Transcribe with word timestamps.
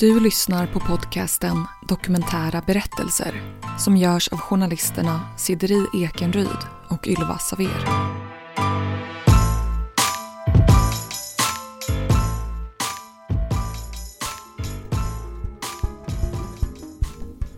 Du 0.00 0.20
lyssnar 0.20 0.66
på 0.66 0.80
podcasten 0.80 1.64
Dokumentära 1.88 2.62
berättelser 2.66 3.58
som 3.78 3.96
görs 3.96 4.28
av 4.28 4.38
journalisterna 4.38 5.20
Sideri 5.38 5.86
Ekenryd 5.94 6.58
och 6.88 7.08
Ylva 7.08 7.38
Saver. 7.38 7.86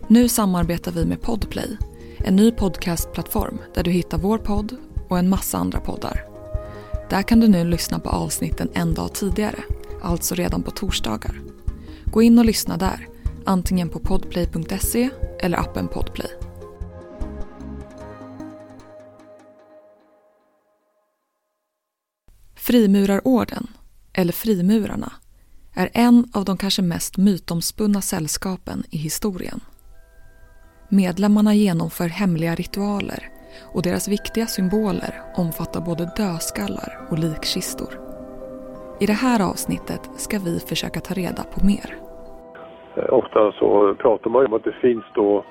Nu 0.09 0.29
samarbetar 0.29 0.93
vi 0.93 1.05
med 1.07 1.23
Podplay, 1.23 1.77
en 2.19 2.37
ny 2.37 2.53
podcastplattform 2.53 3.59
där 3.75 3.83
du 3.83 3.91
hittar 3.91 4.19
vår 4.19 4.39
podd 4.39 4.77
och 5.09 5.19
en 5.19 5.29
massa 5.29 5.59
andra 5.59 5.81
poddar. 5.81 6.25
Där 7.11 7.23
kan 7.23 7.41
du 7.41 7.49
nu 7.49 7.65
lyssna 7.65 7.99
på 7.99 8.09
avsnitten 8.09 8.69
en 8.75 8.95
dag 8.95 9.15
tidigare, 9.15 9.59
alltså 10.03 10.35
redan 10.35 10.63
på 10.63 10.71
torsdagar. 10.71 11.52
Gå 12.13 12.23
in 12.23 12.39
och 12.39 12.45
lyssna 12.45 12.77
där, 12.77 13.09
antingen 13.45 13.89
på 13.89 13.99
podplay.se 13.99 15.11
eller 15.41 15.59
appen 15.59 15.89
Podplay. 15.89 16.31
Frimurarorden, 22.55 23.67
eller 24.13 24.33
Frimurarna, 24.33 25.13
är 25.75 25.91
en 25.95 26.31
av 26.33 26.45
de 26.45 26.57
kanske 26.57 26.83
mest 26.83 27.17
mytomspunna 27.17 28.01
sällskapen 28.01 28.85
i 28.91 28.97
historien. 28.97 29.61
Medlemmarna 30.89 31.55
genomför 31.55 32.09
hemliga 32.09 32.55
ritualer 32.55 33.31
och 33.75 33.83
deras 33.83 34.09
viktiga 34.09 34.47
symboler 34.47 35.23
omfattar 35.37 35.81
både 35.81 36.13
dödskallar 36.17 37.07
och 37.11 37.19
likkistor. 37.19 37.99
I 39.01 39.07
det 39.07 39.13
här 39.13 39.41
avsnittet 39.41 40.01
ska 40.17 40.39
vi 40.39 40.61
försöka 40.61 41.01
ta 41.01 41.15
reda 41.15 41.43
på 41.43 41.67
mer. 41.67 42.12
Eh, 42.97 43.13
ofta 43.13 43.53
så 43.53 43.95
pratar 43.95 44.31
man 44.31 44.47
om 44.47 44.53
att 44.53 44.65
det 44.65 44.73
finns 44.73 45.05
då 45.15 45.45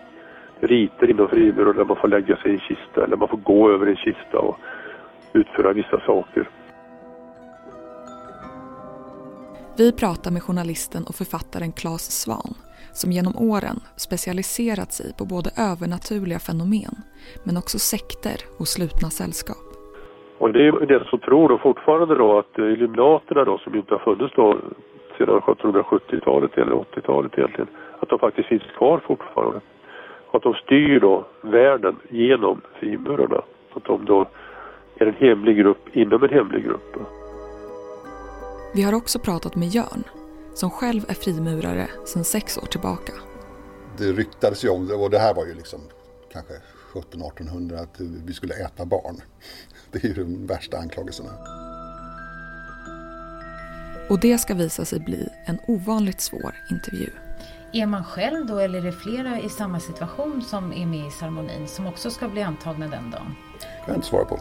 riter 0.60 1.10
inom 1.10 1.28
fribyrån 1.28 1.76
där 1.76 1.86
man 1.86 1.98
får 1.98 2.08
lägga 2.08 2.36
sig 2.38 2.52
i 2.52 2.54
en 2.54 2.60
kista 2.60 3.04
eller 3.04 3.18
man 3.18 3.28
får 3.28 3.38
gå 3.38 3.72
över 3.72 3.88
en 3.88 3.96
kista 3.96 4.40
och 4.40 4.58
utföra 5.34 5.74
vissa 5.74 6.00
saker. 6.00 6.50
Vi 9.78 9.92
pratar 9.92 10.32
med 10.32 10.44
journalisten 10.44 11.04
och 11.10 11.16
författaren 11.16 11.72
Claes 11.72 12.22
Svan 12.22 12.54
som 12.94 13.12
genom 13.12 13.36
åren 13.38 13.80
specialiserat 13.96 14.92
sig 14.94 15.14
på 15.18 15.26
både 15.26 15.50
övernaturliga 15.72 16.40
fenomen 16.40 16.96
men 17.46 17.58
också 17.58 17.80
sekter 17.80 18.38
och 18.60 18.68
slutna 18.68 19.10
sällskap. 19.10 19.68
Och 20.38 20.54
det 20.54 20.68
är 20.68 20.86
det 20.86 21.06
som 21.10 21.20
tror 21.20 21.50
då 21.50 21.58
fortfarande 21.58 22.16
då 22.16 22.40
att 22.40 22.58
Illuminaterna 22.58 23.44
då 23.46 23.58
som 23.58 23.76
inte 23.76 23.94
har 23.94 24.00
funnits 24.00 24.36
då 24.36 24.58
sedan 25.26 25.42
1770-talet 25.42 26.58
eller 26.58 26.72
80-talet 26.72 27.38
egentligen, 27.38 27.68
att 28.00 28.10
de 28.10 28.20
faktiskt 28.20 28.50
finns 28.50 28.64
kvar 28.78 29.04
fortfarande. 29.08 29.62
Att 30.34 30.44
de 30.44 30.54
styr 30.54 31.00
då 31.00 31.26
världen 31.42 31.96
genom 32.10 32.62
frimurarna. 32.80 33.42
Att 33.74 33.86
de 33.86 34.06
då 34.06 34.28
är 34.96 35.06
en 35.06 35.14
hemlig 35.14 35.58
grupp 35.58 35.96
inom 35.96 36.24
en 36.24 36.30
hemlig 36.30 36.64
grupp. 36.64 36.96
Vi 38.76 38.84
har 38.84 38.94
också 38.94 39.20
pratat 39.20 39.56
med 39.56 39.68
Jörn, 39.68 40.04
som 40.54 40.70
själv 40.70 41.02
är 41.08 41.14
frimurare 41.14 41.88
sedan 42.06 42.24
sex 42.24 42.58
år 42.58 42.66
tillbaka. 42.66 43.14
Det 43.98 44.12
ryktades 44.12 44.66
ju 44.66 44.70
om 44.70 44.88
det 44.88 44.96
och 44.96 45.10
det 45.10 45.20
här 45.20 45.34
var 45.34 45.46
ju 45.46 45.54
liksom 45.54 45.80
kanske 46.34 46.54
1700-1800 46.94 47.84
att 47.84 48.00
vi 48.28 48.34
skulle 48.34 48.54
äta 48.54 48.86
barn. 48.86 49.16
Det 49.92 50.04
är 50.04 50.08
ju 50.08 50.14
de 50.14 50.48
värsta 50.48 50.78
anklagelserna. 50.78 51.61
Och 54.12 54.20
det 54.20 54.38
ska 54.38 54.54
visa 54.54 54.86
sig 54.86 55.00
bli 55.00 55.30
en 55.46 55.60
ovanligt 55.68 56.22
svår 56.22 56.56
intervju. 56.70 57.10
Är 57.74 57.86
man 57.86 58.04
själv 58.04 58.46
då 58.46 58.60
eller 58.60 58.80
är 58.80 58.84
det 58.84 58.92
flera 58.92 59.40
i 59.40 59.50
samma 59.50 59.80
situation 59.80 60.42
som 60.42 60.74
är 60.74 60.86
med 60.86 61.08
i 61.08 61.12
ceremonin 61.12 61.68
som 61.68 61.88
också 61.88 62.12
ska 62.12 62.30
bli 62.30 62.42
antagna 62.42 62.88
den 62.88 63.12
dagen? 63.12 63.36
Det 63.60 63.66
kan 63.66 63.88
jag 63.88 63.96
inte 63.96 64.08
svara 64.08 64.26
på. 64.26 64.40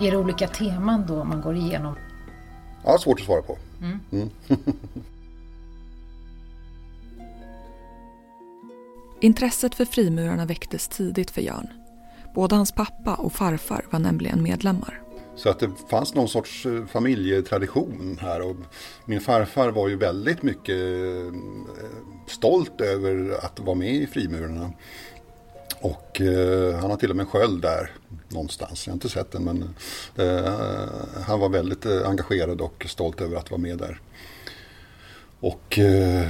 Är 0.00 0.10
det 0.10 0.16
olika 0.16 0.48
teman 0.48 1.04
då 1.06 1.24
man 1.24 1.40
går 1.40 1.56
igenom? 1.56 1.94
Ja, 2.84 2.98
svårt 2.98 3.20
att 3.20 3.26
svara 3.26 3.42
på. 3.42 3.58
Mm. 3.80 4.00
Mm. 4.12 4.30
Intresset 9.20 9.74
för 9.74 9.84
frimurarna 9.84 10.46
väcktes 10.46 10.88
tidigt 10.88 11.30
för 11.30 11.40
Jörn. 11.40 11.68
Både 12.34 12.54
hans 12.54 12.72
pappa 12.72 13.14
och 13.14 13.32
farfar 13.32 13.84
var 13.90 13.98
nämligen 13.98 14.42
medlemmar. 14.42 15.05
Så 15.36 15.48
att 15.48 15.58
det 15.58 15.70
fanns 15.90 16.14
någon 16.14 16.28
sorts 16.28 16.66
eh, 16.66 16.86
familjetradition 16.86 18.18
här 18.20 18.42
och 18.42 18.56
min 19.04 19.20
farfar 19.20 19.70
var 19.70 19.88
ju 19.88 19.96
väldigt 19.96 20.42
mycket 20.42 20.76
eh, 20.76 21.32
stolt 22.26 22.80
över 22.80 23.38
att 23.44 23.60
vara 23.60 23.76
med 23.76 23.94
i 23.94 24.06
frimurarna. 24.06 24.72
Och 25.80 26.20
eh, 26.20 26.74
han 26.74 26.90
har 26.90 26.96
till 26.96 27.10
och 27.10 27.16
med 27.16 27.24
en 27.24 27.30
sköld 27.30 27.62
där 27.62 27.90
någonstans. 28.28 28.86
Jag 28.86 28.92
har 28.92 28.96
inte 28.96 29.08
sett 29.08 29.32
den 29.32 29.44
men 29.44 29.74
eh, 30.16 30.52
han 31.26 31.40
var 31.40 31.48
väldigt 31.48 31.86
eh, 31.86 32.08
engagerad 32.08 32.60
och 32.60 32.86
stolt 32.88 33.20
över 33.20 33.36
att 33.36 33.50
vara 33.50 33.60
med 33.60 33.78
där. 33.78 34.00
Och 35.40 35.78
eh, 35.78 36.28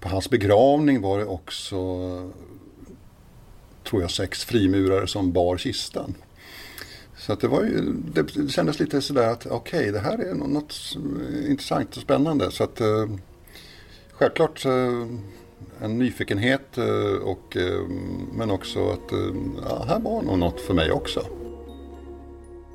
på 0.00 0.08
hans 0.08 0.30
begravning 0.30 1.00
var 1.00 1.18
det 1.18 1.24
också, 1.24 1.76
tror 3.84 4.02
jag, 4.02 4.10
sex 4.10 4.44
frimurare 4.44 5.06
som 5.06 5.32
bar 5.32 5.56
kistan. 5.56 6.14
Så 7.20 7.32
att 7.32 7.40
det, 7.40 7.48
var 7.48 7.62
ju, 7.62 7.92
det 8.14 8.50
kändes 8.50 8.80
lite 8.80 9.02
sådär 9.02 9.28
att 9.28 9.46
okej, 9.46 9.80
okay, 9.80 9.90
det 9.90 9.98
här 9.98 10.18
är 10.18 10.34
något 10.34 10.74
intressant 11.48 11.96
och 11.96 12.02
spännande. 12.02 12.50
Så 12.50 12.64
att 12.64 12.80
eh, 12.80 13.06
självklart 14.12 14.64
eh, 14.64 15.06
en 15.80 15.98
nyfikenhet 15.98 16.78
eh, 16.78 17.22
och, 17.22 17.56
eh, 17.56 17.80
men 18.32 18.50
också 18.50 18.90
att 18.90 19.12
eh, 19.12 19.18
ja, 19.68 19.84
här 19.88 20.00
var 20.00 20.22
nog 20.22 20.38
något 20.38 20.60
för 20.60 20.74
mig 20.74 20.92
också. 20.92 21.26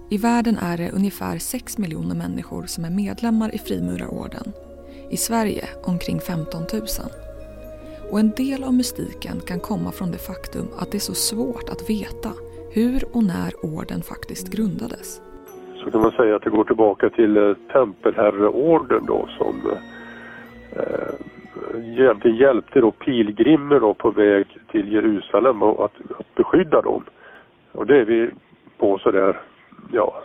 I 0.09 0.17
världen 0.17 0.57
är 0.57 0.77
det 0.77 0.91
ungefär 0.91 1.39
6 1.39 1.77
miljoner 1.77 2.15
människor 2.15 2.65
som 2.65 2.85
är 2.85 2.89
medlemmar 2.89 3.55
i 3.55 3.57
Frimurarorden. 3.57 4.51
I 5.11 5.17
Sverige 5.17 5.69
omkring 5.83 6.19
15 6.19 6.63
000. 6.73 6.81
Och 8.11 8.19
en 8.19 8.31
del 8.31 8.63
av 8.63 8.73
mystiken 8.73 9.41
kan 9.47 9.59
komma 9.59 9.91
från 9.91 10.11
det 10.11 10.17
faktum 10.17 10.67
att 10.77 10.91
det 10.91 10.97
är 10.97 10.99
så 10.99 11.13
svårt 11.13 11.69
att 11.69 11.89
veta 11.89 12.33
hur 12.75 13.15
och 13.15 13.23
när 13.23 13.75
orden 13.75 14.01
faktiskt 14.01 14.55
grundades. 14.55 15.21
Så 15.75 15.91
kan 15.91 16.01
man 16.01 16.11
säga 16.11 16.35
att 16.35 16.41
det 16.41 16.49
går 16.49 16.63
tillbaka 16.63 17.09
till 17.09 17.37
eh, 17.37 17.53
tempelherreorden 17.73 19.05
då 19.05 19.27
som 19.37 19.71
eh, 20.71 21.13
hjälpte 22.39 22.79
då 22.79 22.91
pilgrimer 22.91 23.79
då 23.79 23.93
på 23.93 24.11
väg 24.11 24.45
till 24.71 24.93
Jerusalem 24.93 25.63
och 25.63 25.85
att, 25.85 25.93
att 26.19 26.35
beskydda 26.35 26.81
dem. 26.81 27.03
Och 27.71 27.85
det 27.85 27.97
är 27.97 28.05
vi 28.05 28.29
på 28.77 28.97
sådär, 28.97 29.39
ja, 29.91 30.23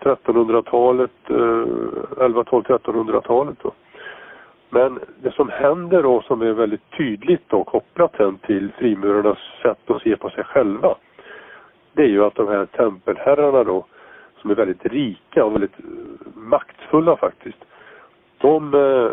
1300-talet, 0.00 1.10
eh, 1.28 1.34
11-12-1300-talet 1.34 3.56
då. 3.62 3.72
Men 4.70 4.98
det 5.22 5.34
som 5.34 5.48
händer 5.48 6.02
då 6.02 6.22
som 6.22 6.42
är 6.42 6.52
väldigt 6.52 6.90
tydligt 6.96 7.48
då 7.48 7.64
kopplat 7.64 8.12
till 8.46 8.72
frimurarnas 8.78 9.38
sätt 9.62 9.90
att 9.90 10.02
se 10.02 10.16
på 10.16 10.30
sig 10.30 10.44
själva 10.44 10.94
det 11.94 12.02
är 12.02 12.08
ju 12.08 12.24
att 12.24 12.34
de 12.34 12.48
här 12.48 12.66
tempelherrarna 12.66 13.64
då, 13.64 13.84
som 14.40 14.50
är 14.50 14.54
väldigt 14.54 14.86
rika 14.86 15.44
och 15.44 15.52
väldigt 15.52 15.78
eh, 15.78 16.26
maktfulla 16.34 17.16
faktiskt, 17.16 17.64
de 18.38 18.74
eh, 18.74 19.10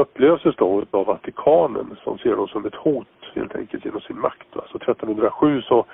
upplöses 0.00 0.56
då 0.56 0.84
av 0.90 1.06
Vatikanen 1.06 1.96
som 2.04 2.18
ser 2.18 2.36
dem 2.36 2.48
som 2.48 2.66
ett 2.66 2.74
hot 2.74 3.06
helt 3.34 3.56
enkelt 3.56 3.84
genom 3.84 4.00
sin 4.00 4.20
makt. 4.20 4.46
Så 4.52 4.60
alltså 4.60 4.76
1307 4.76 5.62
så, 5.62 5.84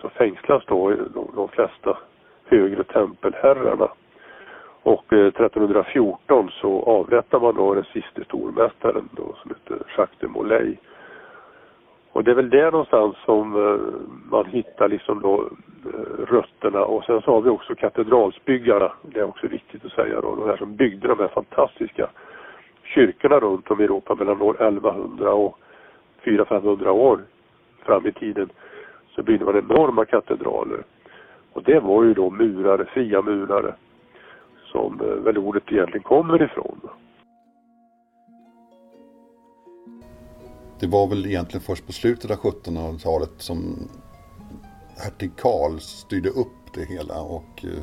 så 0.00 0.08
fängslas 0.08 0.62
då 0.66 0.90
de, 0.90 1.30
de 1.34 1.48
flesta 1.48 1.98
högre 2.44 2.84
tempelherrarna. 2.84 3.88
Och 4.82 5.12
eh, 5.12 5.26
1314 5.26 6.50
så 6.60 6.82
avrättar 6.82 7.40
man 7.40 7.54
då 7.54 7.74
den 7.74 7.84
siste 7.84 8.24
stormästaren 8.24 9.08
då 9.12 9.34
som 9.42 9.50
heter 9.50 9.86
Jacques 9.96 10.18
de 10.20 10.28
Molay. 10.28 10.76
Och 12.16 12.24
det 12.24 12.30
är 12.30 12.34
väl 12.34 12.50
där 12.50 12.70
någonstans 12.70 13.16
som 13.24 13.56
eh, 13.56 13.80
man 14.30 14.46
hittar 14.46 14.88
liksom 14.88 15.20
då 15.20 15.48
eh, 15.84 16.24
rötterna 16.32 16.84
och 16.84 17.04
sen 17.04 17.22
så 17.22 17.30
har 17.30 17.40
vi 17.40 17.50
också 17.50 17.74
katedralsbyggarna, 17.74 18.92
det 19.02 19.20
är 19.20 19.24
också 19.24 19.46
viktigt 19.46 19.84
att 19.84 19.92
säga 19.92 20.20
då, 20.20 20.36
de 20.36 20.48
här 20.48 20.56
som 20.56 20.76
byggde 20.76 21.08
de 21.08 21.18
här 21.18 21.28
fantastiska 21.28 22.08
kyrkorna 22.84 23.38
runt 23.38 23.70
om 23.70 23.80
i 23.80 23.84
Europa 23.84 24.14
mellan 24.14 24.42
år 24.42 24.54
1100 24.54 25.32
och 25.32 25.58
400-500 26.24 26.88
år 26.88 27.20
fram 27.84 28.06
i 28.06 28.12
tiden 28.12 28.48
så 29.14 29.22
byggde 29.22 29.44
man 29.44 29.56
enorma 29.56 30.04
katedraler. 30.04 30.82
Och 31.52 31.62
det 31.62 31.80
var 31.80 32.04
ju 32.04 32.14
då 32.14 32.30
murare, 32.30 32.84
fria 32.84 33.22
murare 33.22 33.74
som 34.64 35.00
eh, 35.00 35.24
väl 35.24 35.38
ordet 35.38 35.72
egentligen 35.72 36.02
kommer 36.02 36.42
ifrån. 36.42 36.80
Det 40.80 40.86
var 40.86 41.06
väl 41.06 41.26
egentligen 41.26 41.64
först 41.64 41.86
på 41.86 41.92
slutet 41.92 42.30
av 42.30 42.36
1700-talet 42.36 43.30
som 43.38 43.88
hertig 44.96 45.30
Karl 45.36 45.80
styrde 45.80 46.28
upp 46.28 46.74
det 46.74 46.84
hela 46.84 47.20
och 47.20 47.64
eh, 47.64 47.82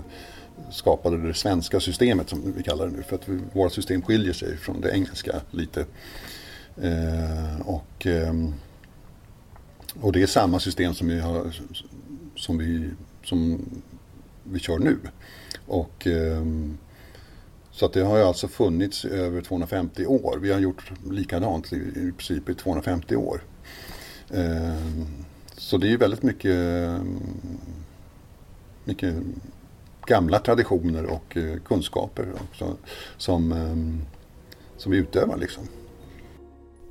skapade 0.72 1.28
det 1.28 1.34
svenska 1.34 1.80
systemet 1.80 2.30
som 2.30 2.54
vi 2.56 2.63
kallar 2.63 2.86
det 2.86 2.92
nu. 2.92 3.04
För 3.04 3.16
att 3.16 3.30
våra 3.54 3.69
system 3.69 4.01
skiljer 4.01 4.34
sig 4.34 4.57
från 4.57 4.81
det 4.81 4.92
engelska 4.92 5.42
lite. 5.51 5.86
Eh, 6.81 7.62
och, 7.66 8.07
eh, 8.07 8.34
och 10.01 10.12
det 10.12 10.22
är 10.22 10.28
samma 10.28 10.60
system 10.60 10.94
som 10.94 11.07
vi, 11.07 11.19
har, 11.19 11.56
som 12.36 12.57
vi, 12.57 12.89
som 13.24 13.66
vi 14.44 14.60
kör 14.60 14.80
nu. 14.80 14.98
Och, 15.68 16.07
eh, 16.07 16.46
så 17.74 17.88
det 17.88 18.02
har 18.02 18.20
alltså 18.20 18.48
funnits 18.48 19.06
i 19.06 19.10
över 19.10 19.42
250 19.42 20.06
år. 20.06 20.38
Vi 20.42 20.52
har 20.52 20.60
gjort 20.60 20.92
likadant 21.10 21.74
i, 21.74 22.12
princip 22.18 22.50
i 22.50 22.56
250 22.56 23.16
år. 23.16 23.44
Eh, 24.30 24.75
så 25.58 25.78
det 25.78 25.94
är 25.94 25.98
väldigt 25.98 26.24
mycket, 26.24 26.60
mycket 28.84 29.16
gamla 30.06 30.40
traditioner 30.40 31.06
och 31.06 31.38
eh, 31.38 31.58
kunskaper 31.60 32.28
också, 32.50 32.78
som, 33.18 33.52
ehm, 33.52 34.02
som 34.78 34.92
vi 34.92 34.98
utövar. 34.98 35.38
Liksom. 35.38 35.64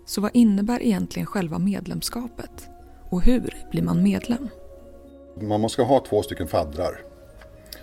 Så 0.06 0.20
vad 0.20 0.30
innebär 0.34 0.82
egentligen 0.82 1.26
själva 1.26 1.58
medlemskapet? 1.58 2.68
Och 3.10 3.22
hur 3.22 3.54
blir 3.70 3.82
man 3.82 4.02
medlem? 4.02 4.48
Man 5.40 5.60
måste 5.60 5.82
ha 5.82 6.04
två 6.08 6.22
stycken 6.22 6.48
faddrar 6.48 7.00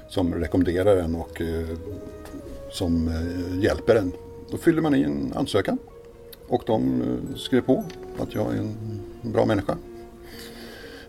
som 0.10 0.34
rekommenderar 0.34 0.98
en 0.98 1.16
och 1.16 1.42
eh, 1.42 1.68
som 2.72 3.08
eh, 3.08 3.64
hjälper 3.64 3.96
en. 3.96 4.12
Då 4.52 4.58
fyller 4.58 4.82
man 4.82 4.96
i 4.96 5.02
en 5.02 5.34
ansökan 5.36 5.78
och 6.48 6.64
de 6.66 7.02
eh, 7.02 7.36
skriver 7.36 7.66
på 7.66 7.84
att 8.20 8.36
jag 8.36 8.54
är 8.54 8.58
en 8.60 9.02
bra 9.22 9.46
människa. 9.46 9.78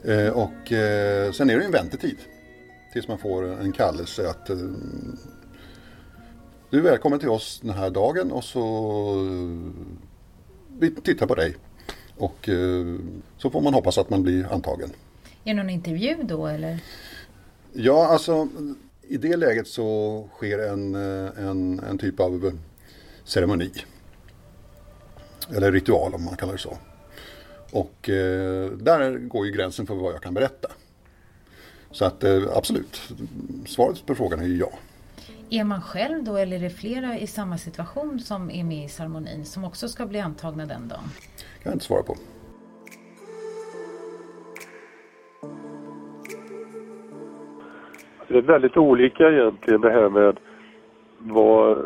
Eh, 0.04 0.28
och 0.28 0.68
sen 1.34 1.50
är 1.50 1.58
det 1.58 1.64
en 1.64 1.72
väntetid 1.72 2.16
tills 2.92 3.08
man 3.08 3.18
får 3.18 3.60
en 3.60 3.72
kallelse 3.72 4.30
att 4.30 4.46
du 6.70 6.78
är 6.78 6.82
välkommen 6.82 7.18
till 7.18 7.28
oss 7.28 7.60
den 7.62 7.70
här 7.70 7.90
dagen 7.90 8.32
och 8.32 8.44
så 8.44 9.14
vi 10.78 10.90
tittar 10.90 11.26
på 11.26 11.34
dig. 11.34 11.56
Och 12.16 12.48
så 13.36 13.50
får 13.50 13.60
man 13.60 13.74
hoppas 13.74 13.98
att 13.98 14.10
man 14.10 14.22
blir 14.22 14.52
antagen. 14.52 14.90
Är 15.44 15.54
det 15.54 15.62
någon 15.62 15.70
intervju 15.70 16.16
då 16.22 16.46
eller? 16.46 16.78
Ja, 17.72 18.06
alltså 18.06 18.48
i 19.10 19.16
det 19.16 19.36
läget 19.36 19.68
så 19.68 20.28
sker 20.36 20.58
en, 20.58 20.94
en, 20.94 21.80
en 21.80 21.98
typ 21.98 22.20
av 22.20 22.58
ceremoni. 23.24 23.70
Eller 25.56 25.72
ritual 25.72 26.14
om 26.14 26.24
man 26.24 26.36
kallar 26.36 26.52
det 26.52 26.58
så. 26.58 26.78
Och 27.72 28.08
eh, 28.08 28.70
där 28.70 29.18
går 29.18 29.46
ju 29.46 29.52
gränsen 29.52 29.86
för 29.86 29.94
vad 29.94 30.14
jag 30.14 30.22
kan 30.22 30.34
berätta. 30.34 30.68
Så 31.90 32.04
att 32.04 32.24
eh, 32.24 32.42
absolut, 32.54 33.00
svaret 33.66 34.06
på 34.06 34.14
frågan 34.14 34.40
är 34.40 34.46
ju 34.46 34.56
ja. 34.56 34.70
Är 35.50 35.64
man 35.64 35.82
själv 35.82 36.24
då 36.24 36.36
eller 36.36 36.56
är 36.56 36.60
det 36.60 36.70
flera 36.70 37.18
i 37.18 37.26
samma 37.26 37.58
situation 37.58 38.20
som 38.20 38.50
är 38.50 38.64
med 38.64 38.84
i 38.84 38.88
ceremonin 38.88 39.44
som 39.44 39.64
också 39.64 39.88
ska 39.88 40.06
bli 40.06 40.20
antagna 40.20 40.66
den 40.66 40.88
dagen? 40.88 41.10
kan 41.36 41.70
jag 41.70 41.74
inte 41.74 41.84
svara 41.84 42.02
på. 42.02 42.16
Det 48.30 48.38
är 48.38 48.42
väldigt 48.42 48.76
olika 48.76 49.30
egentligen 49.30 49.80
det 49.80 49.90
här 49.90 50.08
med 50.08 50.40
vad, 51.18 51.78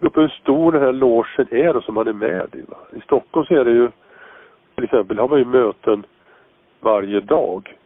hur 0.00 0.28
stor 0.28 0.72
den 0.72 0.82
här 0.82 0.92
logen 0.92 1.46
är 1.50 1.80
som 1.80 1.94
man 1.94 2.08
är 2.08 2.12
med 2.12 2.48
i. 2.54 2.62
Va? 2.68 2.76
I 2.92 3.00
Stockholm 3.00 3.46
så 3.46 3.54
är 3.54 3.64
det 3.64 3.70
ju 3.70 3.88
till 4.74 4.84
exempel 4.84 5.18
har 5.18 5.28
man 5.28 5.38
ju 5.38 5.44
möten 5.44 6.06
varje 6.80 7.20
dag. 7.20 7.76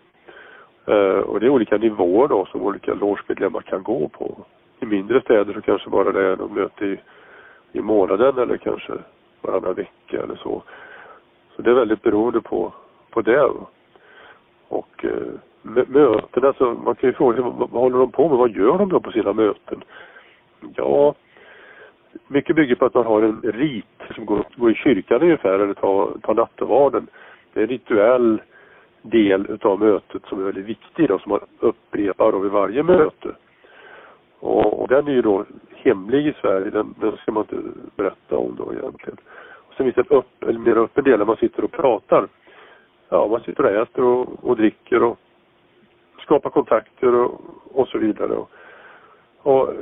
Eh, 0.86 1.18
och 1.18 1.40
det 1.40 1.46
är 1.46 1.50
olika 1.50 1.76
nivåer 1.76 2.28
då 2.28 2.46
som 2.46 2.62
olika 2.62 2.94
logemedlemmar 2.94 3.60
kan 3.60 3.82
gå 3.82 4.08
på. 4.08 4.36
I 4.80 4.86
mindre 4.86 5.20
städer 5.20 5.54
så 5.54 5.60
kanske 5.60 5.90
bara 5.90 6.12
det 6.12 6.26
är 6.26 6.36
något 6.36 6.52
möte 6.52 6.86
i, 6.86 6.98
i 7.72 7.80
månaden 7.80 8.38
eller 8.38 8.56
kanske 8.56 8.92
varannan 9.40 9.74
vecka 9.74 10.22
eller 10.22 10.36
så. 10.36 10.62
Så 11.56 11.62
det 11.62 11.70
är 11.70 11.74
väldigt 11.74 12.02
beroende 12.02 12.40
på, 12.40 12.72
på 13.10 13.22
det. 13.22 13.50
Och 14.68 15.04
eh, 15.04 15.34
möten, 15.87 16.44
alltså 16.44 16.75
man 16.84 16.94
kan 16.94 17.11
ju 17.11 17.14
fråga 17.14 17.34
sig 17.34 17.44
vad, 17.44 17.70
vad 17.70 17.82
håller 17.82 17.99
de 17.99 18.12
på 18.12 18.28
med? 18.28 18.38
Vad 18.38 18.50
gör 18.50 18.78
de 18.78 18.88
då 18.88 19.00
på 19.00 19.12
sina 19.12 19.32
möten? 19.32 19.84
Ja, 20.76 21.14
mycket 22.28 22.56
bygger 22.56 22.75
på 22.75 22.84
att 22.84 22.94
man 22.94 23.06
har 23.06 23.22
en 23.22 23.40
rit 23.43 23.84
som 24.14 24.26
går, 24.26 24.44
går 24.56 24.70
i 24.70 24.75
kyrkan 24.75 25.22
ungefär 25.22 25.58
eller 25.58 25.75
tar, 25.75 26.19
tar 26.22 26.34
nattvarden. 26.34 27.06
Det 27.52 27.61
är 27.61 27.64
en 27.64 27.70
rituell 27.70 28.43
del 29.02 29.46
utav 29.50 29.78
mötet 29.78 30.22
som 30.26 30.40
är 30.40 30.44
väldigt 30.44 30.66
viktig 30.66 31.08
då, 31.08 31.19
som 31.19 31.31
man 31.31 31.40
upprepar 31.58 32.32
då 32.32 32.38
vid 32.38 32.52
varje 32.52 32.82
möte. 32.82 33.28
Och, 34.38 34.82
och 34.82 34.88
den 34.88 35.08
är 35.08 35.12
ju 35.12 35.22
då 35.22 35.44
hemlig 35.75 36.26
i 36.26 36.34
Sverige, 36.40 36.70
den, 36.70 36.94
den 37.00 37.16
ska 37.16 37.32
man 37.32 37.43
inte 37.43 37.69
berätta 37.96 38.37
om 38.37 38.56
då 38.58 38.72
egentligen. 38.72 39.16
Och 39.69 39.75
sen 39.75 39.84
finns 39.84 39.94
det 39.94 40.14
en 40.14 40.19
upp, 40.19 40.43
eller 40.43 40.58
mer 40.58 40.76
öppen 40.76 41.05
del 41.05 41.19
där 41.19 41.26
man 41.26 41.37
sitter 41.37 41.64
och 41.64 41.72
pratar. 41.72 42.28
Ja, 43.08 43.26
man 43.26 43.40
sitter 43.40 43.64
och 43.64 43.82
äter 43.82 44.05
och, 44.05 44.44
och 44.44 44.56
dricker 44.56 45.02
och 45.02 45.19
skapa 46.25 46.50
kontakter 46.50 47.15
och, 47.15 47.41
och 47.73 47.88
så 47.88 47.99
vidare. 47.99 48.32
Och, 48.32 48.50
och 49.43 49.75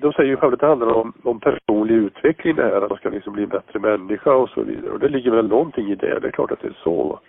de 0.00 0.12
säger 0.12 0.30
ju 0.30 0.36
själva 0.36 0.54
att 0.54 0.60
det 0.60 0.66
handlar 0.66 0.92
om, 0.92 1.12
om 1.22 1.40
personlig 1.40 1.94
utveckling 1.94 2.56
det 2.56 2.62
här, 2.62 2.82
att 2.82 2.90
man 2.90 2.98
ska 2.98 3.08
liksom 3.08 3.32
bli 3.32 3.42
en 3.42 3.48
bättre 3.48 3.78
människa 3.78 4.34
och 4.34 4.48
så 4.48 4.62
vidare. 4.62 4.92
Och 4.92 4.98
det 4.98 5.08
ligger 5.08 5.30
väl 5.30 5.48
någonting 5.48 5.90
i 5.90 5.94
det, 5.94 6.18
det 6.20 6.28
är 6.28 6.32
klart 6.32 6.50
att 6.50 6.60
det 6.60 6.68
är 6.68 6.78
så. 6.82 7.20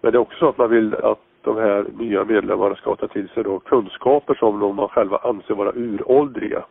Men 0.00 0.12
det 0.12 0.18
är 0.18 0.20
också 0.20 0.38
så 0.38 0.48
att 0.48 0.58
man 0.58 0.70
vill 0.70 0.94
att 0.94 1.18
de 1.42 1.56
här 1.56 1.86
nya 1.98 2.24
medlemmarna 2.24 2.74
ska 2.74 2.96
ta 2.96 3.08
till 3.08 3.28
sig 3.28 3.44
då 3.44 3.58
kunskaper 3.58 4.34
som 4.34 4.60
de 4.60 4.76
man 4.76 4.88
själva 4.88 5.16
anser 5.16 5.54
vara 5.54 5.72
uråldriga. 5.74 6.64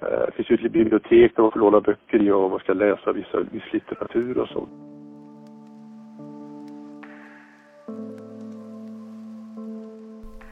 Eh, 0.00 0.26
det 0.26 0.32
finns 0.32 0.50
ju 0.50 0.66
ett 0.66 0.72
bibliotek 0.72 1.36
där 1.36 1.42
man 1.42 1.52
får 1.52 1.60
låna 1.60 1.80
böcker 1.80 2.22
i 2.22 2.30
och 2.30 2.50
man 2.50 2.58
ska 2.58 2.72
läsa 2.72 3.12
vissa, 3.12 3.40
viss 3.40 3.72
litteratur 3.72 4.38
och 4.38 4.48
sånt. 4.48 4.95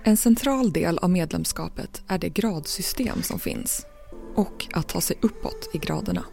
En 0.07 0.17
central 0.17 0.73
del 0.73 0.99
av 0.99 1.11
medlemskapet 1.11 2.03
är 2.09 2.19
det 2.19 2.29
gradsystem 2.29 3.23
som 3.23 3.39
finns 3.39 3.87
och 4.35 4.67
att 4.73 4.89
ta 4.89 5.01
sig 5.01 5.17
uppåt 5.21 5.71
i 5.73 5.79
graderna. 5.79 6.25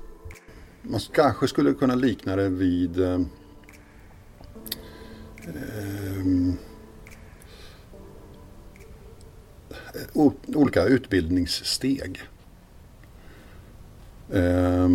Man 0.81 0.99
kanske 1.13 1.47
skulle 1.47 1.73
kunna 1.73 1.95
likna 1.95 2.35
det 2.35 2.49
vid 2.49 2.99
eh, 2.99 3.21
eh, 5.47 6.25
olika 10.53 10.85
utbildningssteg. 10.85 12.21
Eh, 14.29 14.89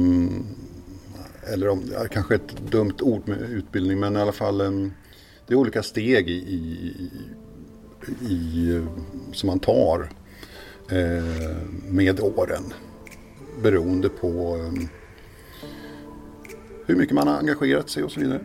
eller 1.53 1.69
om, 1.69 1.93
kanske 2.11 2.35
ett 2.35 2.71
dumt 2.71 2.97
ord 3.01 3.29
med 3.29 3.39
utbildning 3.41 4.01
men 4.01 4.17
i 4.17 4.21
alla 4.21 4.33
fall 4.33 4.61
en, 4.61 4.93
det 5.47 5.55
är 5.55 5.59
olika 5.59 5.83
steg 5.83 6.29
i, 6.29 6.33
i 6.33 7.11
i, 8.09 8.87
som 9.33 9.47
man 9.47 9.59
tar 9.59 10.09
eh, 10.91 11.25
med 11.89 12.21
åren. 12.21 12.73
Beroende 13.63 14.09
på 14.09 14.57
eh, 14.57 14.73
hur 16.87 16.97
mycket 16.97 17.15
man 17.15 17.29
har 17.29 17.39
engagerat 17.39 17.91
sig 17.91 18.05
och 18.05 18.13
så 18.13 18.21
vidare. 18.21 18.41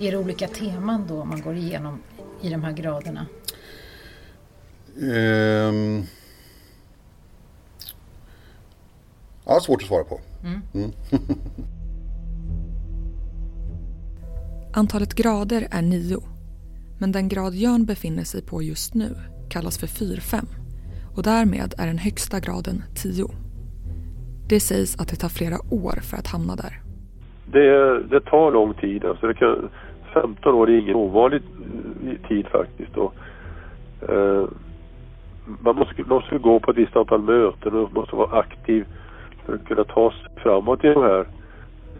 Är 0.00 0.10
det 0.10 0.16
olika 0.18 0.48
teman 0.48 1.06
då 1.08 1.24
man 1.24 1.40
går 1.40 1.56
igenom 1.56 1.98
i 2.40 2.50
de 2.50 2.64
här 2.64 2.72
graderna? 2.72 3.26
Eh, 5.00 6.04
ja, 9.44 9.60
svårt 9.60 9.82
att 9.82 9.88
svara 9.88 10.04
på. 10.04 10.20
Mm. 10.44 10.60
Mm. 10.74 10.92
Antalet 14.72 15.14
grader 15.14 15.68
är 15.70 15.82
nio. 15.82 16.35
Men 17.00 17.12
den 17.12 17.28
grad 17.28 17.54
Jörn 17.54 17.84
befinner 17.84 18.24
sig 18.24 18.42
på 18.42 18.62
just 18.62 18.94
nu 18.94 19.14
kallas 19.48 19.78
för 19.78 19.86
4-5 19.86 20.44
och 21.16 21.22
därmed 21.22 21.74
är 21.78 21.86
den 21.86 21.98
högsta 21.98 22.40
graden 22.40 22.82
10. 22.94 23.26
Det 24.48 24.60
sägs 24.60 25.00
att 25.00 25.08
det 25.08 25.16
tar 25.16 25.28
flera 25.28 25.58
år 25.70 25.96
för 26.10 26.16
att 26.16 26.26
hamna 26.26 26.56
där. 26.56 26.74
Det, 27.46 28.02
det 28.02 28.20
tar 28.20 28.52
lång 28.52 28.74
tid. 28.74 29.04
Alltså 29.04 29.26
det 29.26 29.34
kan, 29.34 29.68
15 30.14 30.54
år 30.54 30.70
är 30.70 30.78
ingen 30.78 30.96
ovanlig 30.96 31.42
tid 32.28 32.46
faktiskt. 32.46 32.96
Och, 32.96 33.14
eh, 34.08 34.44
man 35.60 35.76
måste, 35.76 36.02
måste 36.02 36.38
gå 36.38 36.60
på 36.60 36.70
ett 36.70 36.76
visst 36.76 36.96
antal 36.96 37.22
möten 37.22 37.74
och 37.74 37.92
måste 37.94 38.16
vara 38.16 38.38
aktiv 38.38 38.84
för 39.44 39.54
att 39.54 39.64
kunna 39.64 39.84
ta 39.84 40.10
sig 40.10 40.42
framåt 40.42 40.84
i 40.84 40.88
de 40.88 41.02
här 41.02 41.26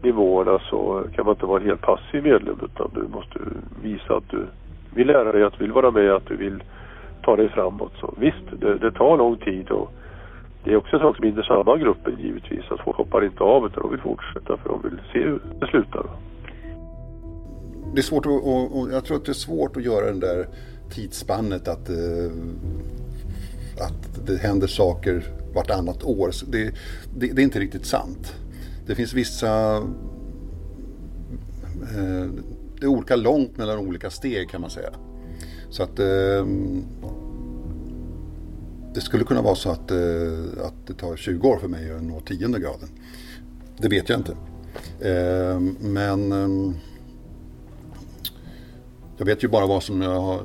nivåerna 0.02 0.58
så 0.58 1.04
kan 1.14 1.24
man 1.24 1.34
inte 1.34 1.46
vara 1.46 1.60
en 1.60 1.66
helt 1.66 1.80
passiv 1.80 2.22
medlem 2.22 2.56
utan 2.64 2.90
du 2.94 3.08
måste 3.08 3.38
visa 3.82 4.16
att 4.16 4.28
du 4.30 4.46
vill 4.96 5.06
lära 5.06 5.32
dig, 5.32 5.42
att 5.42 5.52
du 5.52 5.64
vill 5.64 5.72
vara 5.72 5.90
med, 5.90 6.10
att 6.10 6.26
du 6.26 6.36
vill 6.36 6.62
ta 7.22 7.36
dig 7.36 7.48
framåt. 7.48 7.92
Så 8.00 8.14
visst, 8.18 8.60
det, 8.60 8.78
det 8.78 8.92
tar 8.92 9.16
lång 9.16 9.36
tid 9.36 9.70
och 9.70 9.92
det 10.64 10.72
är 10.72 10.76
också 10.76 10.96
en 10.96 11.02
sak 11.02 11.16
som 11.16 11.22
binder 11.22 11.42
samman 11.42 11.80
gruppen 11.80 12.18
givetvis. 12.18 12.64
Att 12.70 12.80
folk 12.84 12.96
hoppar 12.96 13.24
inte 13.24 13.42
av 13.42 13.66
utan 13.66 13.82
de 13.82 13.90
vill 13.90 14.00
fortsätta 14.00 14.56
för 14.56 14.68
de 14.68 14.82
vill 14.82 15.00
se 15.12 15.18
hur 15.18 15.40
det 15.60 15.66
slutar. 15.66 16.06
Det 17.94 18.00
är 18.00 18.02
svårt 18.02 18.26
att, 18.26 18.32
och, 18.32 18.78
och 18.78 18.90
jag 18.92 19.04
tror 19.04 19.16
att 19.16 19.24
det 19.24 19.32
är 19.32 19.44
svårt 19.48 19.76
att 19.76 19.84
göra 19.84 20.06
den 20.06 20.20
där 20.20 20.46
tidsspannet 20.90 21.68
att, 21.68 21.88
eh, 21.88 22.32
att 23.86 24.26
det 24.26 24.36
händer 24.36 24.66
saker 24.66 25.22
vartannat 25.54 26.04
år. 26.04 26.30
Det, 26.52 26.64
det, 27.16 27.34
det, 27.34 27.42
är 27.42 27.44
inte 27.44 27.60
riktigt 27.60 27.86
sant. 27.86 28.34
det 28.86 28.94
finns 28.94 29.14
vissa... 29.14 29.76
Eh, 31.96 32.26
det 32.80 32.86
är 32.86 32.88
olika 32.88 33.16
långt 33.16 33.56
mellan 33.56 33.78
olika 33.78 34.10
steg 34.10 34.50
kan 34.50 34.60
man 34.60 34.70
säga. 34.70 34.90
Så 35.70 35.82
att 35.82 35.98
eh, 35.98 36.46
det 38.94 39.00
skulle 39.00 39.24
kunna 39.24 39.42
vara 39.42 39.54
så 39.54 39.70
att, 39.70 39.90
eh, 39.90 40.66
att 40.66 40.86
det 40.86 40.94
tar 40.94 41.16
20 41.16 41.48
år 41.48 41.58
för 41.58 41.68
mig 41.68 41.92
att 41.92 42.02
nå 42.02 42.20
tionde 42.20 42.60
graden. 42.60 42.88
Det 43.78 43.88
vet 43.88 44.08
jag 44.08 44.18
inte. 44.18 44.36
Eh, 45.00 45.60
men 45.80 46.32
eh, 46.32 46.76
jag 49.18 49.26
vet 49.26 49.44
ju 49.44 49.48
bara 49.48 49.66
vad 49.66 49.82
som 49.82 50.02
jag 50.02 50.20
har, 50.20 50.40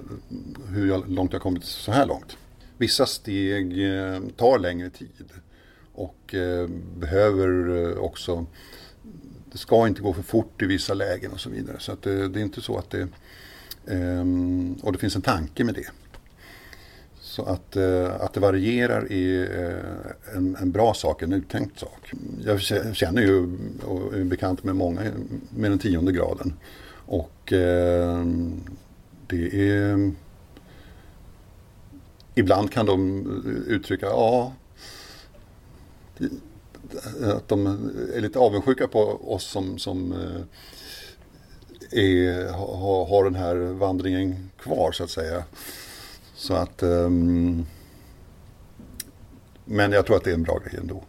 hur 0.69 0.87
jag, 0.87 1.09
långt 1.09 1.33
jag 1.33 1.41
kommit 1.41 1.63
så 1.63 1.91
här 1.91 2.05
långt. 2.05 2.37
Vissa 2.77 3.05
steg 3.05 3.95
eh, 3.95 4.19
tar 4.37 4.59
längre 4.59 4.89
tid 4.89 5.31
och 5.93 6.35
eh, 6.35 6.69
behöver 6.97 7.77
eh, 7.83 7.97
också 7.97 8.45
det 9.51 9.57
ska 9.57 9.87
inte 9.87 10.01
gå 10.01 10.13
för 10.13 10.21
fort 10.21 10.61
i 10.61 10.65
vissa 10.65 10.93
lägen 10.93 11.31
och 11.31 11.39
så 11.39 11.49
vidare. 11.49 11.79
Så 11.79 11.91
att 11.91 12.01
det, 12.01 12.27
det 12.27 12.39
är 12.39 12.43
inte 12.43 12.61
så 12.61 12.77
att 12.77 12.89
det... 12.89 13.07
Um, 13.85 14.73
och 14.73 14.91
det 14.91 14.97
finns 14.97 15.15
en 15.15 15.21
tanke 15.21 15.63
med 15.63 15.75
det. 15.75 15.87
Så 17.19 17.43
att, 17.43 17.77
uh, 17.77 18.11
att 18.21 18.33
det 18.33 18.39
varierar 18.39 19.11
är 19.11 19.59
uh, 19.59 19.67
eh, 19.67 20.37
en, 20.37 20.55
en, 20.55 20.71
bra 20.71 20.93
sak, 20.93 21.21
en 21.21 21.33
uttänkt 21.33 21.79
sak. 21.79 22.11
Jag 22.45 22.61
känner 22.95 23.21
ju 23.21 23.57
och 23.85 24.13
är 24.13 24.23
bekant 24.23 24.63
med 24.63 24.75
många 24.75 25.01
med 25.49 25.71
den 25.71 25.79
tionde 25.79 26.11
graden. 26.11 26.53
Och 27.05 27.51
uh, 27.51 28.25
det 29.27 29.71
är... 29.71 30.11
Ibland 32.35 32.71
kan 32.71 32.85
de 32.85 33.25
uttrycka, 33.67 34.05
ja 34.05 34.53
att 37.23 37.47
de 37.47 37.67
är 38.15 38.21
lite 38.21 38.39
avundsjuka 38.39 38.87
på 38.87 38.99
oss 39.33 39.43
som, 39.43 39.77
som 39.77 40.11
eh, 40.11 40.41
är, 41.99 42.51
har, 42.51 43.05
har 43.05 43.23
den 43.23 43.35
här 43.35 43.55
vandringen 43.55 44.49
kvar 44.57 44.91
så 44.91 45.03
att 45.03 45.09
säga. 45.09 45.43
Så 46.35 46.53
att 46.53 46.83
um, 46.83 47.65
Men 49.65 49.91
jag 49.91 50.05
tror 50.05 50.17
att 50.17 50.23
det 50.23 50.29
är 50.29 50.33
en 50.33 50.43
bra 50.43 50.59
grej 50.59 50.79
ändå. 50.81 51.03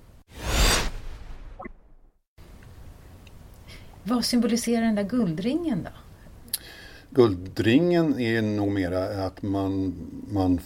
Vad 4.04 4.24
symboliserar 4.24 4.82
den 4.82 4.94
där 4.94 5.02
guldringen 5.02 5.82
då? 5.84 5.90
Guldringen 7.10 8.20
är 8.20 8.42
nog 8.42 8.72
mera 8.72 9.26
att 9.26 9.42
man, 9.42 9.94
man 10.28 10.60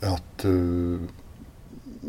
att 0.00 0.44
uh, 0.44 1.00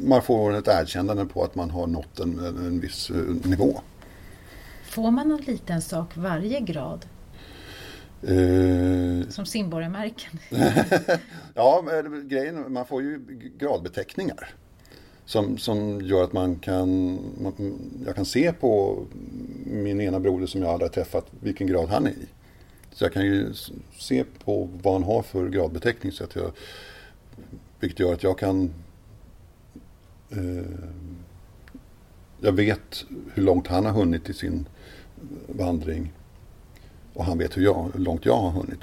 man 0.03 0.21
får 0.21 0.53
ett 0.53 0.67
erkännande 0.67 1.25
på 1.25 1.43
att 1.43 1.55
man 1.55 1.69
har 1.69 1.87
nått 1.87 2.19
en, 2.19 2.39
en 2.39 2.79
viss 2.79 3.09
eh, 3.09 3.15
nivå. 3.49 3.81
Får 4.83 5.11
man 5.11 5.29
någon 5.29 5.41
liten 5.41 5.81
sak 5.81 6.17
varje 6.17 6.59
grad? 6.59 7.05
Uh, 8.29 9.29
Som 9.29 9.45
simborgarmärken? 9.45 10.39
ja, 11.53 11.83
grejen 12.23 12.73
man 12.73 12.85
får 12.85 13.01
ju 13.01 13.19
gradbeteckningar. 13.59 14.49
Som, 15.25 15.57
som 15.57 16.01
gör 16.01 16.23
att 16.23 16.33
man 16.33 16.55
kan, 16.55 17.19
man, 17.41 17.53
jag 18.05 18.15
kan 18.15 18.25
se 18.25 18.53
på 18.53 19.03
min 19.65 20.01
ena 20.01 20.19
broder 20.19 20.47
som 20.47 20.61
jag 20.61 20.69
aldrig 20.69 20.89
har 20.89 20.93
träffat 20.93 21.25
vilken 21.39 21.67
grad 21.67 21.89
han 21.89 22.07
är 22.07 22.11
i. 22.11 22.27
Så 22.91 23.05
jag 23.05 23.13
kan 23.13 23.25
ju 23.25 23.53
se 23.99 24.23
på 24.43 24.69
vad 24.81 24.93
han 24.93 25.03
har 25.03 25.21
för 25.21 25.49
gradbeteckning. 25.49 26.11
Så 26.11 26.23
att 26.23 26.35
jag, 26.35 26.51
vilket 27.79 27.99
gör 27.99 28.13
att 28.13 28.23
jag 28.23 28.37
kan 28.39 28.69
Eh, 28.69 28.88
jag 32.41 32.51
vet 32.51 33.05
hur 33.33 33.43
långt 33.43 33.67
han 33.67 33.86
har 33.86 33.91
hunnit 33.91 34.29
i 34.29 34.33
sin 34.33 34.67
vandring. 35.48 36.13
Och 37.13 37.25
han 37.25 37.38
vet 37.38 37.57
hur, 37.57 37.63
jag, 37.63 37.89
hur 37.93 38.00
långt 38.00 38.25
jag 38.25 38.38
har 38.38 38.50
hunnit. 38.51 38.79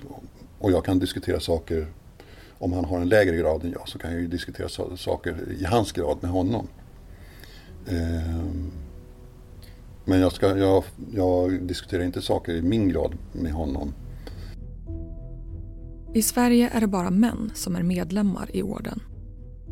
Och 0.58 0.72
jag 0.72 0.84
kan 0.84 0.98
diskutera 0.98 1.40
saker, 1.40 1.86
om 2.58 2.72
han 2.72 2.84
har 2.84 3.00
en 3.00 3.08
lägre 3.08 3.36
grad 3.36 3.64
än 3.64 3.70
jag, 3.70 3.88
så 3.88 3.98
kan 3.98 4.12
jag 4.12 4.20
ju 4.20 4.28
diskutera 4.28 4.96
saker 4.96 5.36
i 5.60 5.64
hans 5.64 5.92
grad 5.92 6.18
med 6.20 6.30
honom. 6.30 6.68
Eh, 7.86 8.44
men 10.04 10.20
jag, 10.20 10.32
ska, 10.32 10.56
jag, 10.58 10.84
jag 11.14 11.62
diskuterar 11.62 12.02
inte 12.02 12.22
saker 12.22 12.52
i 12.52 12.62
min 12.62 12.88
grad 12.88 13.14
med 13.32 13.52
honom. 13.52 13.94
I 16.14 16.22
Sverige 16.22 16.70
är 16.72 16.80
det 16.80 16.86
bara 16.86 17.10
män 17.10 17.50
som 17.54 17.76
är 17.76 17.82
medlemmar 17.82 18.50
i 18.52 18.62
orden. 18.62 19.02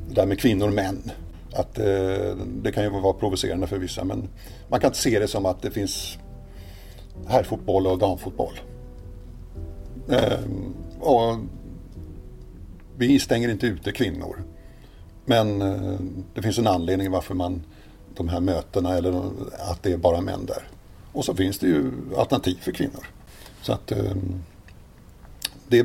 Det 0.09 0.15
där 0.15 0.27
med 0.27 0.39
kvinnor 0.39 0.67
och 0.67 0.73
män 0.73 1.11
att 1.55 1.79
eh, 1.79 2.37
det 2.63 2.73
kan 2.73 2.85
ju 2.85 2.91
vara 2.91 3.13
provocerande 3.13 3.67
för 3.67 3.79
vissa 3.79 4.05
men 4.05 4.29
man 4.69 4.81
kan 4.81 4.89
inte 4.89 4.99
se 4.99 5.19
det 5.19 5.29
som 5.29 5.47
att 5.47 5.63
det 5.63 5.71
finns 5.71 6.19
herrfotboll 7.27 7.87
och 7.87 7.99
damfotboll. 7.99 8.61
Eh, 10.09 10.41
och 11.01 11.37
vi 12.97 13.19
stänger 13.19 13.49
inte 13.49 13.67
ute 13.67 13.93
kvinnor. 13.93 14.45
Men 15.25 15.63
eh, 15.63 15.99
det 16.35 16.43
finns 16.43 16.59
en 16.59 16.67
anledning 16.67 17.11
varför 17.11 17.35
man 17.35 17.63
de 18.17 18.29
här 18.29 18.41
mötena 18.41 18.97
eller 18.97 19.23
att 19.71 19.83
det 19.83 19.93
är 19.93 19.97
bara 19.97 20.21
män 20.21 20.47
där. 20.47 20.69
Och 21.13 21.25
så 21.25 21.35
finns 21.35 21.59
det 21.59 21.67
ju 21.67 21.93
alternativ 22.17 22.57
för 22.61 22.73
kvinnor. 22.73 23.07
Så 23.63 23.73
att 23.73 23.93
eh, 23.93 24.17
det 25.69 25.85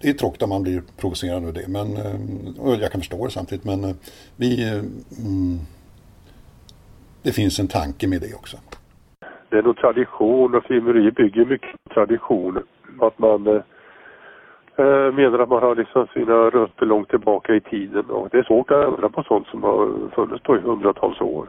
det 0.00 0.08
är 0.08 0.12
tråkigt 0.12 0.42
om 0.42 0.48
man 0.48 0.62
blir 0.62 0.82
provocerad 1.00 1.44
av 1.44 1.52
det. 1.52 1.68
Men, 1.68 1.96
eh, 1.96 2.80
jag 2.80 2.92
kan 2.92 3.00
förstå 3.00 3.24
det 3.24 3.30
samtidigt. 3.30 3.64
Men 3.64 3.84
eh, 3.84 3.96
vi, 4.36 4.72
eh, 4.72 4.78
mm, 5.26 5.58
det 7.22 7.32
finns 7.32 7.58
en 7.58 7.68
tanke 7.68 8.08
med 8.08 8.20
det 8.20 8.34
också. 8.34 8.56
Det 9.48 9.56
är 9.56 9.62
nog 9.62 9.76
tradition 9.76 10.54
och 10.54 10.64
filmeri 10.64 11.10
bygger 11.10 11.44
mycket 11.44 11.70
på 11.70 11.94
tradition. 11.94 12.58
Att 13.00 13.18
man 13.18 13.46
eh, 13.46 13.62
menar 15.14 15.38
att 15.38 15.48
man 15.48 15.62
har 15.62 15.76
liksom 15.76 16.06
sina 16.14 16.50
rötter 16.50 16.86
långt 16.86 17.08
tillbaka 17.08 17.54
i 17.54 17.60
tiden. 17.60 18.04
Och 18.04 18.28
det 18.32 18.38
är 18.38 18.42
svårt 18.42 18.70
att 18.70 18.84
ändra 18.84 19.08
på 19.08 19.22
sånt 19.22 19.46
som 19.46 19.62
har 19.62 20.10
funnits 20.14 20.44
då 20.44 20.56
i 20.56 20.60
hundratals 20.60 21.20
år. 21.20 21.48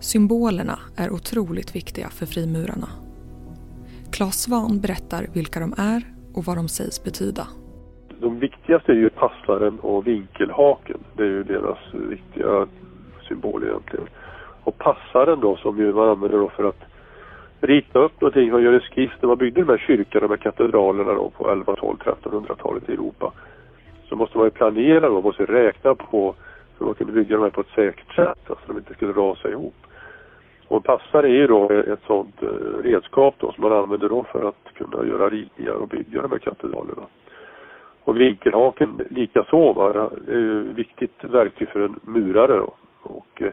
Symbolerna 0.00 0.78
är 0.96 1.12
otroligt 1.12 1.76
viktiga 1.76 2.08
för 2.08 2.26
frimurarna. 2.26 2.88
Claes 4.14 4.42
Svan 4.42 4.80
berättar 4.80 5.26
vilka 5.34 5.60
de 5.60 5.74
är 5.78 6.02
och 6.34 6.44
vad 6.44 6.56
de 6.56 6.68
sägs 6.68 7.04
betyda. 7.04 7.46
De 8.20 8.38
viktigaste 8.38 8.92
är 8.92 8.96
ju 8.96 9.10
passaren 9.10 9.78
och 9.78 10.06
vinkelhaken. 10.06 10.98
Det 11.16 11.22
är 11.22 11.26
ju 11.26 11.42
deras 11.42 11.78
viktiga 11.92 12.66
symbol 13.28 13.64
egentligen. 13.64 14.06
Och 14.64 14.78
passaren 14.78 15.40
då 15.40 15.56
som 15.56 15.78
ju 15.78 15.92
man 15.92 16.08
använder 16.08 16.38
då 16.38 16.48
för 16.48 16.64
att 16.64 16.82
rita 17.60 17.98
upp 17.98 18.20
någonting 18.20 18.50
Man 18.52 18.62
gör 18.62 18.72
en 18.72 18.80
skiss. 18.80 19.10
När 19.20 19.28
man 19.28 19.38
byggde 19.38 19.60
de 19.60 19.68
här 19.68 19.84
kyrkorna 19.86 20.26
de 20.26 20.30
här 20.30 20.36
katedralerna 20.36 21.12
då 21.12 21.30
på 21.30 21.50
11, 21.50 21.76
12, 21.76 21.96
1300-talet 21.98 22.88
i 22.88 22.92
Europa. 22.92 23.32
Så 24.08 24.16
måste 24.16 24.38
man 24.38 24.46
ju 24.46 24.50
planera 24.50 25.08
då, 25.08 25.14
man 25.14 25.22
måste 25.22 25.44
räkna 25.44 25.94
på 25.94 26.34
hur 26.78 26.86
man 26.86 26.94
kunde 26.94 27.12
bygga 27.12 27.36
de 27.36 27.42
här 27.42 27.50
på 27.50 27.60
ett 27.60 27.74
säkert 27.74 28.14
sätt. 28.14 28.38
Så 28.46 28.52
att 28.52 28.66
de 28.66 28.76
inte 28.76 28.94
skulle 28.94 29.12
rasa 29.12 29.48
ihop. 29.50 29.83
Och 30.74 30.84
passare 30.84 31.26
är 31.26 31.32
ju 31.32 31.46
då 31.46 31.70
ett 31.70 32.02
sådant 32.06 32.42
eh, 32.42 32.82
redskap 32.82 33.34
då 33.38 33.52
som 33.52 33.62
man 33.62 33.72
använder 33.72 34.08
då 34.08 34.24
för 34.24 34.48
att 34.48 34.74
kunna 34.74 35.06
göra 35.06 35.28
ritningar 35.28 35.72
och 35.72 35.88
bygga 35.88 36.22
de 36.22 36.30
här 36.30 36.38
katedralerna. 36.38 37.02
Och 38.04 38.20
vinkelhaken 38.20 39.00
likaså 39.10 39.72
va, 39.72 40.10
det 40.26 40.32
är 40.32 40.38
ju 40.38 40.70
ett 40.70 40.78
viktigt 40.78 41.24
verktyg 41.24 41.68
för 41.68 41.80
en 41.80 42.00
murare 42.02 42.56
då. 42.56 42.74
Och 43.02 43.42
eh, 43.42 43.52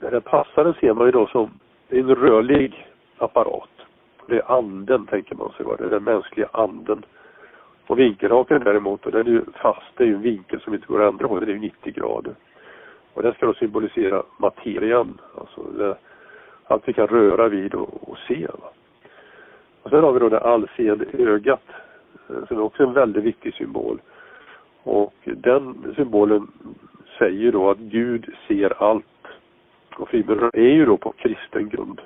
den 0.00 0.12
här 0.12 0.20
passaren 0.20 0.74
ser 0.80 0.94
man 0.94 1.06
ju 1.06 1.12
då 1.12 1.26
som 1.26 1.50
en 1.88 2.14
rörlig 2.14 2.88
apparat. 3.18 3.70
Det 4.26 4.36
är 4.36 4.52
anden 4.52 5.06
tänker 5.06 5.34
man 5.34 5.52
sig 5.56 5.66
va, 5.66 5.76
det 5.78 5.84
är 5.84 5.90
den 5.90 6.04
mänskliga 6.04 6.48
anden. 6.52 7.04
Och 7.86 7.98
vinkelhaken 7.98 8.64
däremot, 8.64 9.06
och 9.06 9.12
den 9.12 9.26
är 9.26 9.30
ju 9.30 9.42
fast, 9.62 9.96
det 9.96 10.04
är 10.04 10.08
ju 10.08 10.14
en 10.14 10.22
vinkel 10.22 10.60
som 10.60 10.74
inte 10.74 10.86
går 10.86 11.02
att 11.02 11.12
ändra 11.12 11.28
på, 11.28 11.40
det 11.40 11.46
är 11.46 11.54
ju 11.54 11.58
90 11.58 11.92
grader. 11.92 12.34
Och 13.14 13.22
den 13.22 13.32
ska 13.32 13.46
då 13.46 13.54
symbolisera 13.54 14.22
materian, 14.38 15.20
alltså 15.38 15.62
det, 15.62 15.96
allt 16.72 16.88
vi 16.88 16.92
kan 16.92 17.06
röra 17.06 17.48
vid 17.48 17.74
och, 17.74 18.08
och 18.08 18.18
se. 18.28 18.46
Va? 18.46 18.70
Och 19.82 19.90
sen 19.90 20.04
har 20.04 20.12
vi 20.12 20.18
då 20.18 20.28
det 20.28 20.40
allseende 20.40 21.06
ögat 21.12 21.68
eh, 22.28 22.46
som 22.48 22.56
är 22.56 22.62
också 22.62 22.82
en 22.82 22.92
väldigt 22.92 23.24
viktig 23.24 23.54
symbol. 23.54 24.00
Och 24.82 25.14
den 25.24 25.94
symbolen 25.96 26.46
säger 27.18 27.52
då 27.52 27.70
att 27.70 27.78
Gud 27.78 28.34
ser 28.48 28.82
allt. 28.82 29.04
Och 29.96 30.08
frimurarna 30.08 30.50
är 30.52 30.72
ju 30.72 30.86
då 30.86 30.96
på 30.96 31.12
kristen 31.12 31.68
grund. 31.68 32.00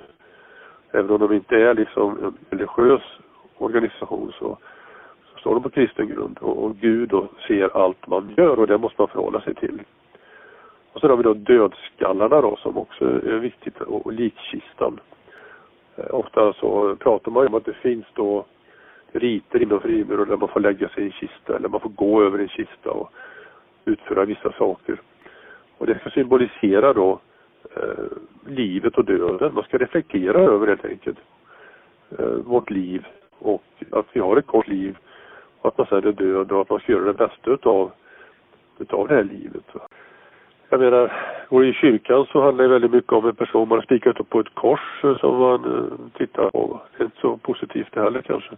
Även 0.91 1.11
om 1.11 1.19
de 1.19 1.33
inte 1.33 1.55
är 1.55 1.73
liksom 1.73 2.17
en 2.23 2.37
religiös 2.49 3.01
organisation 3.57 4.31
så, 4.39 4.57
så 5.33 5.39
står 5.39 5.53
de 5.53 5.63
på 5.63 5.69
kristen 5.69 6.07
grund. 6.07 6.37
Och, 6.41 6.63
och 6.63 6.75
Gud 6.75 7.09
då 7.09 7.27
ser 7.47 7.77
allt 7.83 8.07
man 8.07 8.33
gör 8.37 8.59
och 8.59 8.67
det 8.67 8.77
måste 8.77 9.01
man 9.01 9.07
förhålla 9.07 9.41
sig 9.41 9.55
till. 9.55 9.81
Och 10.97 11.01
sen 11.01 11.09
har 11.09 11.17
vi 11.17 11.23
då 11.23 11.33
dödskallarna 11.33 12.41
då 12.41 12.55
som 12.55 12.77
också 12.77 13.05
är 13.05 13.39
viktigt 13.39 13.81
och 13.81 14.13
likkistan. 14.13 14.99
Eh, 15.95 16.15
ofta 16.15 16.53
så 16.53 16.95
pratar 16.95 17.31
man 17.31 17.43
ju 17.43 17.47
om 17.47 17.55
att 17.55 17.65
det 17.65 17.73
finns 17.73 18.05
då 18.13 18.45
riter 19.11 19.61
inom 19.61 19.79
frimuror 19.79 20.25
där 20.25 20.37
man 20.37 20.49
får 20.49 20.59
lägga 20.59 20.89
sig 20.89 21.03
i 21.03 21.05
en 21.05 21.11
kista 21.11 21.55
eller 21.55 21.69
man 21.69 21.79
får 21.79 21.89
gå 21.89 22.23
över 22.23 22.39
en 22.39 22.47
kista. 22.47 22.91
Och 22.91 23.11
utföra 23.85 24.25
vissa 24.25 24.51
saker. 24.51 25.01
Och 25.77 25.85
det 25.85 25.99
ska 25.99 26.09
symbolisera 26.09 26.93
då 26.93 27.19
eh, 27.75 28.05
livet 28.47 28.97
och 28.97 29.05
döden. 29.05 29.53
Man 29.53 29.63
ska 29.63 29.77
reflektera 29.77 30.39
över 30.39 30.67
helt 30.67 30.85
enkelt 30.85 31.19
eh, 32.19 32.25
vårt 32.25 32.69
liv 32.69 33.05
och 33.39 33.63
att 33.91 34.07
vi 34.13 34.19
har 34.19 34.37
ett 34.37 34.47
kort 34.47 34.67
liv 34.67 34.97
och 35.61 35.67
att 35.67 35.77
man 35.77 35.87
sen 35.87 36.07
är 36.07 36.11
död 36.11 36.51
och 36.51 36.61
att 36.61 36.69
man 36.69 36.79
ska 36.79 36.91
göra 36.91 37.05
det 37.05 37.27
bästa 37.27 37.51
utav, 37.51 37.91
utav 38.79 39.07
det 39.07 39.15
här 39.15 39.23
livet. 39.23 39.65
Jag 40.69 40.79
menar, 40.79 41.13
går 41.49 41.65
i 41.65 41.73
kyrkan 41.73 42.25
så 42.31 42.41
handlar 42.41 42.63
det 42.63 42.69
väldigt 42.69 42.91
mycket 42.91 43.13
om 43.13 43.27
en 43.27 43.35
person 43.35 43.69
man 43.69 43.77
har 43.77 43.83
spikat 43.83 44.19
upp 44.19 44.29
på 44.29 44.39
ett 44.39 44.53
kors 44.53 45.01
som 45.19 45.39
man 45.39 45.65
eh, 45.65 46.17
tittar 46.17 46.49
på. 46.49 46.81
Det 46.97 47.03
är 47.03 47.05
inte 47.05 47.21
så 47.21 47.37
positivt 47.37 47.87
det 47.93 48.01
heller 48.01 48.21
kanske. 48.21 48.55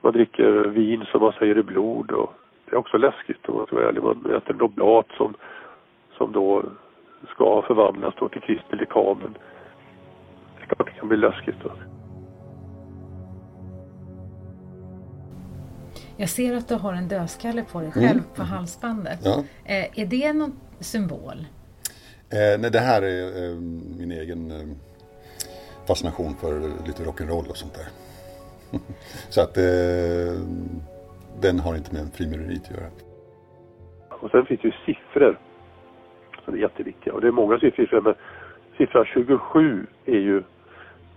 Man 0.00 0.12
dricker 0.12 0.52
vin 0.52 1.04
som 1.04 1.20
man 1.20 1.32
säger 1.32 1.56
är 1.56 1.62
blod 1.62 2.10
och 2.10 2.34
det 2.64 2.72
är 2.72 2.78
också 2.78 2.96
läskigt 2.96 3.48
om 3.48 3.56
man 3.56 3.66
ska 3.66 3.76
vara 3.76 3.88
ärlig. 3.88 4.02
Man 4.02 4.36
äter 4.36 4.54
en 4.54 4.60
oblat 4.60 5.06
som, 5.16 5.34
som 6.16 6.32
då 6.32 6.62
ska 7.34 7.62
förvandlas 7.62 8.14
då 8.18 8.28
till 8.28 8.40
Kristi 8.40 8.76
lekamen. 8.76 9.36
Det 10.56 10.62
är 10.62 10.66
klart 10.66 10.86
det 10.86 10.98
kan 10.98 11.08
bli 11.08 11.16
läskigt. 11.16 11.56
Då. 11.62 11.70
Jag 16.16 16.28
ser 16.28 16.56
att 16.56 16.68
du 16.68 16.74
har 16.74 16.92
en 16.92 17.08
dödskalle 17.08 17.64
på 17.72 17.80
dig 17.80 17.92
själv 17.92 18.10
mm. 18.10 18.34
på 18.36 18.42
halsbandet. 18.42 19.20
Ja. 19.24 19.44
Eh, 19.64 20.00
är 20.00 20.06
det 20.06 20.32
någon 20.32 20.52
symbol? 20.80 21.38
Eh, 22.32 22.60
nej, 22.60 22.70
det 22.70 22.78
här 22.78 23.02
är 23.02 23.44
eh, 23.44 23.56
min 23.98 24.12
egen 24.12 24.50
eh, 24.50 24.66
fascination 25.86 26.34
för 26.40 26.60
lite 26.86 27.02
rock'n'roll 27.02 27.48
och 27.48 27.56
sånt 27.56 27.74
där. 27.74 27.86
Så 29.28 29.40
att 29.40 29.56
eh, 29.56 30.40
den 31.40 31.60
har 31.60 31.76
inte 31.76 31.94
med 31.94 32.12
frimureriet 32.14 32.62
att 32.64 32.70
göra. 32.70 32.90
Och 34.08 34.30
sen 34.30 34.46
finns 34.46 34.60
det 34.60 34.68
ju 34.68 34.74
siffror 34.86 35.38
som 36.44 36.54
är 36.54 36.58
jätteviktiga. 36.58 37.14
Och 37.14 37.20
det 37.20 37.26
är 37.26 37.32
många 37.32 37.58
siffror, 37.58 38.00
men 38.00 38.14
siffran 38.78 39.04
27 39.04 39.86
är 40.04 40.12
ju 40.12 40.42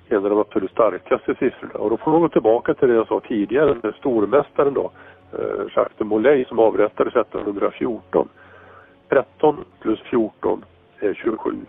en 0.09 0.23
av 0.23 0.29
de 0.29 0.39
absolut 0.39 0.71
starkaste 0.71 1.35
siffrorna. 1.35 1.73
Och 1.73 1.89
då 1.89 1.97
får 1.97 2.11
man 2.11 2.21
gå 2.21 2.29
tillbaka 2.29 2.73
till 2.73 2.87
det 2.87 2.93
jag 2.93 3.07
sa 3.07 3.21
tidigare, 3.27 3.77
den 3.81 3.93
stormästaren 3.93 4.73
då, 4.73 4.91
eh, 5.33 5.61
Jacques 5.75 5.97
de 5.97 6.07
Molay 6.07 6.45
som 6.45 6.59
avrättades 6.59 7.15
1314. 7.15 8.29
13 9.09 9.65
plus 9.79 9.99
14 10.09 10.65
är 10.99 11.13
27. 11.13 11.65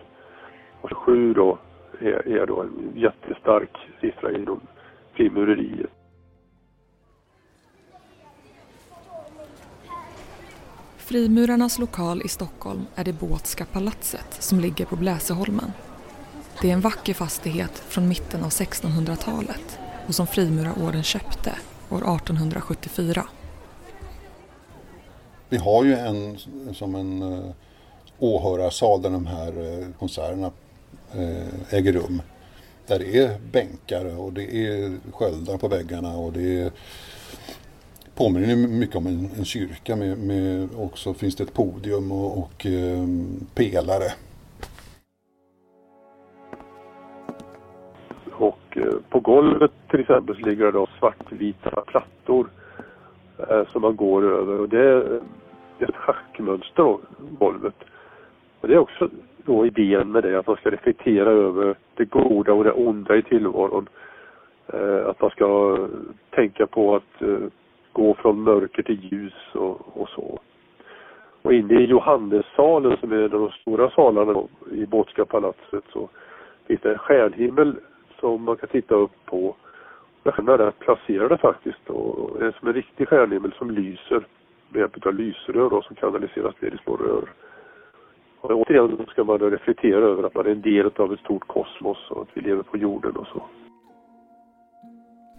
Och 0.81 0.89
27 0.89 1.35
då 1.35 1.59
är, 2.01 2.29
är 2.29 2.47
då 2.47 2.63
en 2.63 2.93
jättestark 2.95 3.77
siffra 4.01 4.33
inom 4.33 4.61
frimureriet. 5.13 5.91
Frimurarnas 10.97 11.79
lokal 11.79 12.23
i 12.25 12.29
Stockholm 12.29 12.87
är 12.95 13.05
det 13.05 13.13
Båtska 13.13 13.65
palatset 13.65 14.33
som 14.33 14.61
ligger 14.61 14.87
på 14.87 14.97
Bläseholmen. 14.97 15.73
Det 16.63 16.71
är 16.71 16.75
en 16.75 16.81
vacker 16.81 17.15
fastighet 17.15 17.79
från 17.79 18.09
mitten 18.09 18.45
av 18.45 18.49
1600-talet 18.49 19.79
och 20.07 20.15
som 20.15 20.27
Frimurarorden 20.27 21.03
köpte 21.03 21.51
år 21.91 22.17
1874. 22.17 23.25
Vi 25.51 25.57
har 25.57 25.85
ju 25.85 25.95
en 25.95 26.39
som 26.75 26.95
en 26.95 27.23
eh, 27.23 27.29
uh, 27.29 27.51
åhörarsal 28.19 29.03
där 29.03 29.11
de 29.11 29.27
här 29.27 29.59
uh, 29.59 29.87
konserterna 29.99 30.51
uh, 31.17 31.75
äger 31.75 31.93
rum. 31.93 32.23
Där 32.87 32.99
det 32.99 33.19
är 33.19 33.39
bänkar 33.53 34.19
och 34.19 34.33
det 34.33 34.43
är 34.43 34.99
sköldar 35.13 35.59
på 35.59 35.69
väggarna 35.69 36.17
och 36.17 36.33
det 36.33 36.61
är 36.61 36.71
påminner 38.15 38.57
mycket 38.69 38.97
om 38.97 39.07
en, 39.07 39.31
en 39.39 39.45
kyrka 39.45 39.97
med, 39.97 40.19
med 40.19 40.69
också 40.77 41.15
finns 41.15 41.37
det 41.37 41.45
ett 41.45 41.55
podium 41.55 42.13
och, 42.13 42.39
och 42.39 42.67
um, 42.67 43.47
pelare. 43.55 44.13
Och 48.33 48.77
uh, 48.77 48.95
på 49.11 49.21
golvet 49.21 49.73
till 49.91 50.01
exempel 50.01 50.37
så 50.37 50.49
ligger 50.49 50.65
det 50.65 50.73
då 50.73 50.89
svartvita 50.99 51.71
plattor 51.87 52.49
uh, 53.51 53.65
som 53.73 53.83
man 53.83 53.97
går 53.97 54.23
över 54.23 54.61
och 54.61 54.69
det 54.69 55.21
ett 55.89 55.97
schackmönster 55.97 56.83
då, 56.83 57.01
golvet. 57.39 57.75
Och 58.61 58.69
det 58.69 58.75
är 58.75 58.79
också 58.79 59.09
då 59.45 59.67
idén 59.67 60.13
med 60.13 60.23
det 60.23 60.39
att 60.39 60.47
man 60.47 60.57
ska 60.57 60.71
reflektera 60.71 61.31
över 61.31 61.75
det 61.95 62.05
goda 62.05 62.53
och 62.53 62.65
det 62.65 62.73
onda 62.73 63.17
i 63.17 63.23
tillvaron. 63.23 63.89
Eh, 64.73 65.07
att 65.07 65.21
man 65.21 65.31
ska 65.31 65.79
tänka 66.31 66.67
på 66.67 66.97
att 66.97 67.23
eh, 67.23 67.39
gå 67.93 68.15
från 68.15 68.43
mörker 68.43 68.83
till 68.83 69.05
ljus 69.13 69.55
och, 69.55 70.03
och 70.03 70.09
så. 70.09 70.41
Och 71.43 71.53
inne 71.53 71.81
i 71.81 71.85
Johannessalen 71.85 72.97
som 72.97 73.13
är 73.13 73.17
en 73.17 73.25
av 73.25 73.31
de 73.31 73.51
stora 73.51 73.91
salarna 73.91 74.43
i 74.73 74.87
Båtska 74.87 75.25
palatset 75.25 75.85
så 75.93 76.09
finns 76.67 76.81
det 76.81 76.93
en 76.93 76.99
stjärnhimmel 76.99 77.77
som 78.21 78.43
man 78.43 78.57
kan 78.57 78.69
titta 78.69 78.95
upp 78.95 79.25
på. 79.25 79.57
Stjärnorna 80.25 80.57
där 80.57 80.71
placerade 80.71 81.37
faktiskt 81.37 81.91
och 81.91 82.39
det 82.39 82.47
är 82.47 82.57
som 82.59 82.69
en 82.69 82.75
riktig 82.75 83.09
stjärnhimmel 83.09 83.53
som 83.59 83.71
lyser 83.71 84.25
med 84.71 84.81
hjälp 84.81 85.07
av 85.07 85.15
lysrör 85.15 85.71
då, 85.71 85.83
som 85.83 85.97
kanaliseras 85.97 86.55
ner 86.61 86.75
i 86.75 86.79
små 86.85 86.97
rör. 86.97 87.33
Och 88.41 88.51
återigen 88.51 89.07
ska 89.09 89.25
man 89.25 89.39
reflektera 89.39 90.05
över 90.05 90.23
att 90.23 90.35
man 90.35 90.47
är 90.47 90.51
en 90.51 90.63
del 90.63 90.91
av 90.97 91.13
ett 91.13 91.21
stort 91.21 91.47
kosmos 91.47 91.99
och 92.11 92.23
att 92.23 92.29
vi 92.35 92.41
lever 92.41 92.63
på 92.63 92.77
jorden 92.77 93.17
och 93.17 93.27
så. 93.27 93.43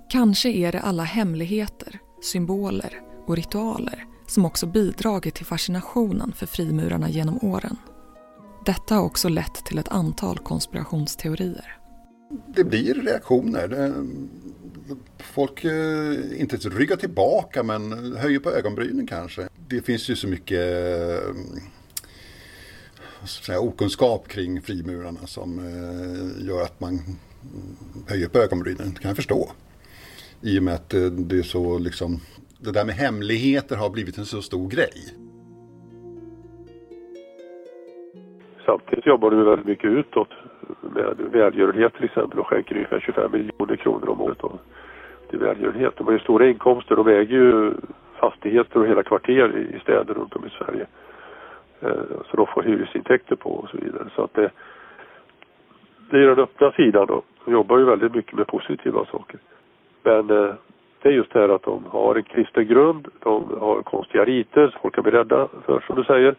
Kanske 0.09 0.49
är 0.49 0.71
det 0.71 0.79
alla 0.79 1.03
hemligheter 1.03 1.99
symboler 2.21 2.99
och 3.25 3.35
ritualer 3.35 4.05
som 4.27 4.45
också 4.45 4.67
bidragit 4.67 5.35
till 5.35 5.45
fascinationen 5.45 6.31
för 6.31 6.45
frimurarna 6.45 7.09
genom 7.09 7.39
åren. 7.41 7.75
Detta 8.65 8.95
har 8.95 9.05
också 9.05 9.29
lett 9.29 9.65
till 9.65 9.77
ett 9.77 9.91
antal 9.91 10.37
konspirationsteorier. 10.37 11.77
Det 12.47 12.63
blir 12.63 12.93
reaktioner. 12.93 13.93
Folk 15.19 15.65
eh, 15.65 16.41
inte 16.41 16.55
ryggar 16.55 16.95
tillbaka 16.95 17.63
men 17.63 18.15
höjer 18.17 18.39
på 18.39 18.49
ögonbrynen 18.49 19.07
kanske. 19.07 19.47
Det 19.67 19.85
finns 19.85 20.09
ju 20.09 20.15
så 20.15 20.27
mycket 20.27 20.59
eh, 20.59 21.35
säga, 23.25 23.59
okunskap 23.59 24.27
kring 24.27 24.61
frimurarna 24.61 25.19
som 25.19 25.59
eh, 25.59 26.47
gör 26.47 26.63
att 26.63 26.79
man 26.79 26.99
höjer 28.09 28.27
på 28.27 28.37
ögonbrynen. 28.37 28.93
Det 28.93 28.99
kan 29.01 29.09
jag 29.09 29.15
förstå. 29.15 29.51
I 30.41 30.59
och 30.59 30.63
med 30.63 30.73
att 30.73 30.89
det 31.29 31.37
är 31.37 31.43
så 31.43 31.79
liksom, 31.79 32.19
det 32.59 32.71
där 32.71 32.85
med 32.85 32.95
hemligheter 32.95 33.75
har 33.75 33.89
blivit 33.89 34.17
en 34.17 34.25
så 34.25 34.41
stor 34.41 34.69
grej. 34.69 34.93
Samtidigt 38.65 39.05
jobbar 39.05 39.31
du 39.31 39.43
väldigt 39.43 39.67
mycket 39.67 39.91
utåt 39.91 40.29
med 40.81 41.17
välgörenhet 41.31 41.93
till 41.93 42.05
exempel 42.05 42.39
och 42.39 42.47
skänker 42.47 42.75
ungefär 42.75 42.99
25 42.99 43.31
miljoner 43.31 43.75
kronor 43.75 44.09
om 44.09 44.21
året 44.21 44.43
till 45.31 45.39
välgörenhet. 45.39 45.93
De 45.97 46.07
har 46.07 46.13
ju 46.13 46.19
stora 46.19 46.47
inkomster, 46.47 46.95
de 46.95 47.07
äger 47.07 47.37
ju 47.37 47.73
fastigheter 48.19 48.79
och 48.79 48.87
hela 48.87 49.03
kvarter 49.03 49.57
i 49.75 49.79
städer 49.79 50.13
runt 50.13 50.35
om 50.35 50.45
i 50.45 50.49
Sverige. 50.49 50.85
Eh, 51.81 52.21
så 52.29 52.37
de 52.37 52.47
får 52.47 52.63
hyresintäkter 52.63 53.35
på 53.35 53.49
och 53.49 53.69
så 53.69 53.77
vidare. 53.77 54.09
Så 54.15 54.23
att 54.23 54.33
det, 54.33 54.51
det 56.09 56.17
är 56.17 56.27
den 56.27 56.39
öppna 56.39 56.71
sidan 56.71 57.07
då. 57.07 57.21
De 57.45 57.53
jobbar 57.53 57.77
ju 57.77 57.85
väldigt 57.85 58.15
mycket 58.15 58.33
med 58.33 58.47
positiva 58.47 59.05
saker. 59.05 59.39
Men 60.03 60.29
eh, 60.29 60.53
det 61.01 61.09
är 61.09 61.13
just 61.13 61.33
det 61.33 61.39
här 61.39 61.49
att 61.49 61.63
de 61.63 61.85
har 61.89 62.15
en 62.15 62.23
kristen 62.23 62.67
grund, 62.67 63.07
de 63.19 63.57
har 63.59 63.81
konstiga 63.81 64.25
riter 64.25 64.67
som 64.67 64.79
folk 64.81 64.95
kan 64.95 65.03
bli 65.03 65.11
rädda 65.11 65.47
för 65.65 65.79
som 65.79 65.95
du 65.95 66.03
säger. 66.03 66.35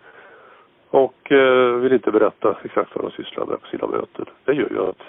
Och 0.90 1.32
eh, 1.32 1.74
vill 1.74 1.92
inte 1.92 2.10
berätta 2.10 2.56
exakt 2.64 2.90
vad 2.94 3.04
de 3.04 3.10
sysslar 3.10 3.46
med 3.46 3.60
på 3.60 3.66
sina 3.66 3.86
möten. 3.86 4.26
Det 4.44 4.52
gör 4.52 4.70
ju 4.70 4.88
att 4.88 5.02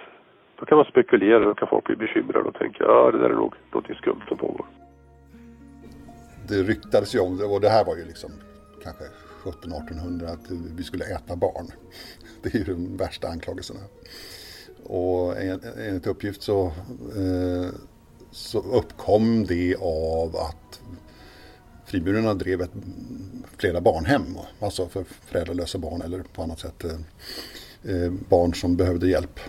då 0.63 0.67
kan 0.67 0.77
man 0.77 0.85
spekulera, 0.85 1.39
då 1.39 1.53
kan 1.53 1.67
folk 1.67 1.85
bli 1.85 1.95
bekymrade 1.95 2.49
och 2.49 2.55
tänka 2.55 2.83
ja 2.83 3.11
det 3.11 3.17
där 3.17 3.29
är 3.29 3.33
nog 3.33 3.53
något 3.73 3.97
skumt 3.97 4.21
som 4.27 4.37
pågår. 4.37 4.65
Det 6.47 6.63
ryktades 6.63 7.15
ju 7.15 7.19
om 7.19 7.51
och 7.51 7.61
det 7.61 7.69
här 7.69 7.85
var 7.85 7.95
ju 7.95 8.05
liksom 8.05 8.31
kanske 8.83 9.03
1700-1800 9.43 10.33
att 10.33 10.51
vi 10.77 10.83
skulle 10.83 11.05
äta 11.05 11.35
barn. 11.35 11.67
Det 12.43 12.55
är 12.55 12.57
ju 12.57 12.63
de 12.63 12.97
värsta 12.97 13.27
anklagelserna. 13.27 13.79
Och 14.83 15.41
enligt 15.87 16.07
uppgift 16.07 16.41
så 16.41 16.65
eh, 16.65 17.69
så 18.31 18.59
uppkom 18.59 19.45
det 19.45 19.75
av 19.81 20.35
att 20.35 20.81
Friburarna 21.85 22.33
drev 22.33 22.61
ett, 22.61 22.71
flera 23.57 23.81
barnhem, 23.81 24.37
alltså 24.59 24.87
för 24.87 25.03
föräldralösa 25.03 25.77
barn 25.77 26.01
eller 26.01 26.23
på 26.35 26.43
annat 26.43 26.59
sätt 26.59 26.83
eh, 26.83 26.91
eh 27.95 28.11
barn 28.29 28.53
som 28.53 28.75
behövde 28.75 29.07
hjälp. 29.07 29.39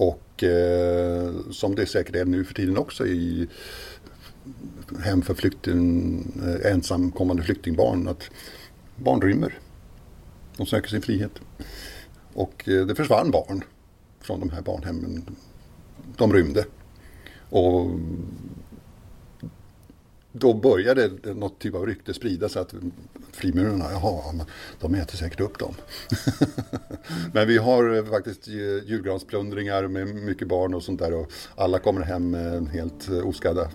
Och 0.00 0.44
eh, 0.44 1.32
som 1.50 1.74
det 1.74 1.86
säkert 1.86 2.16
är 2.16 2.24
nu 2.24 2.44
för 2.44 2.54
tiden 2.54 2.78
också 2.78 3.06
i 3.06 3.48
hem 5.02 5.22
för 5.22 5.34
flykting, 5.34 6.24
eh, 6.42 6.72
ensamkommande 6.72 7.42
flyktingbarn, 7.42 8.08
att 8.08 8.30
barn 8.96 9.20
rymmer. 9.20 9.58
De 10.56 10.66
söker 10.66 10.88
sin 10.88 11.02
frihet. 11.02 11.32
Och 12.32 12.68
eh, 12.68 12.86
det 12.86 12.94
försvann 12.94 13.30
barn 13.30 13.64
från 14.20 14.40
de 14.40 14.50
här 14.50 14.62
barnhemmen. 14.62 15.36
De 16.16 16.32
rymde. 16.32 16.64
Och 17.50 17.90
då 20.32 20.54
började 20.54 21.10
något 21.34 21.58
typ 21.58 21.74
av 21.74 21.86
rykte 21.86 22.14
sprida 22.14 22.48
sig 22.48 22.62
att 22.62 22.74
frimurarna, 23.32 23.84
jaha, 23.92 24.46
de 24.80 24.94
äter 24.94 25.16
säkert 25.16 25.40
upp 25.40 25.58
dem. 25.58 25.74
Men 27.32 27.48
vi 27.48 27.58
har 27.58 27.96
eh, 27.96 28.04
faktiskt 28.04 28.48
julgransplundringar 28.86 29.88
med 29.88 30.14
mycket 30.14 30.48
barn 30.48 30.74
och 30.74 30.82
sånt 30.82 30.98
där 31.00 31.14
och 31.14 31.32
alla 31.56 31.78
kommer 31.78 32.00
hem 32.00 32.34
eh, 32.34 32.62
helt 32.62 33.08
eh, 33.08 33.28
oskadda. 33.28 33.70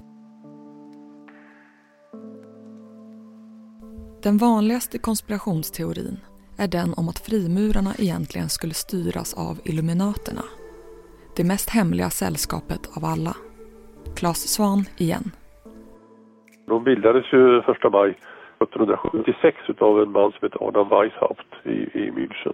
Den 4.21 4.37
vanligaste 4.37 4.97
konspirationsteorin 4.97 6.19
är 6.57 6.67
den 6.67 6.93
om 6.93 7.09
att 7.09 7.19
frimurarna 7.19 7.95
egentligen 7.97 8.49
skulle 8.49 8.73
styras 8.73 9.33
av 9.33 9.59
Illuminaterna. 9.63 10.43
Det 11.35 11.43
mest 11.43 11.69
hemliga 11.69 12.09
sällskapet 12.09 12.79
av 12.93 13.05
alla. 13.05 13.37
Claes 14.15 14.47
Svan 14.47 14.85
igen. 14.97 15.31
De 16.65 16.83
bildades 16.83 17.33
ju 17.33 17.57
1 17.57 17.65
maj 17.91 18.09
1776 18.59 19.57
av 19.79 20.01
en 20.01 20.11
man 20.11 20.31
som 20.31 20.39
heter 20.41 20.67
Adam 20.67 20.89
Weishaupt 20.89 21.47
i, 21.63 21.71
i 21.71 22.11
München. 22.11 22.53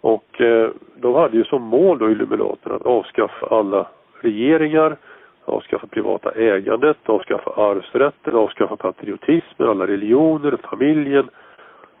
Och 0.00 0.40
eh, 0.40 0.70
de 0.96 1.14
hade 1.14 1.36
ju 1.36 1.44
som 1.44 1.62
mål 1.62 1.98
då 1.98 2.10
Illuminaterna 2.10 2.74
att 2.74 2.86
avskaffa 2.86 3.46
alla 3.46 3.86
regeringar, 4.20 4.96
avskaffa 5.44 5.86
privata 5.86 6.30
ägandet, 6.30 6.96
avskaffa 7.06 7.50
arvsrätten, 7.50 8.34
avskaffa 8.34 8.76
patriotismen, 8.76 9.68
alla 9.68 9.86
religioner, 9.86 10.58
familjen 10.70 11.28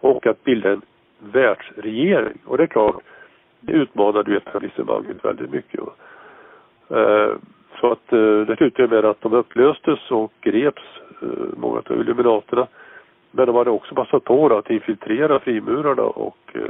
och 0.00 0.26
att 0.26 0.44
bilda 0.44 0.72
en 0.72 0.82
världsregering. 1.18 2.38
Och 2.44 2.56
det 2.56 2.62
är 2.62 2.66
klart, 2.66 3.02
det 3.60 3.72
utmanade 3.72 4.30
ju 4.30 4.36
etablissemanget 4.36 5.24
väldigt 5.24 5.50
mycket. 5.50 5.80
Eh, 6.88 7.32
så 7.80 7.92
att 7.92 8.12
eh, 8.12 8.40
det 8.40 8.56
slutade 8.56 8.88
med 8.88 9.04
att 9.04 9.20
de 9.20 9.32
upplöstes 9.32 10.10
och 10.10 10.32
greps, 10.40 10.82
eh, 11.22 11.28
många 11.56 11.78
av 11.78 12.00
illuminaterna. 12.00 12.66
Men 13.30 13.46
de 13.46 13.56
hade 13.56 13.70
också 13.70 13.94
passat 13.94 14.24
på 14.24 14.56
att 14.56 14.70
infiltrera 14.70 15.40
frimurarna 15.40 16.02
och 16.02 16.38
eh, 16.52 16.60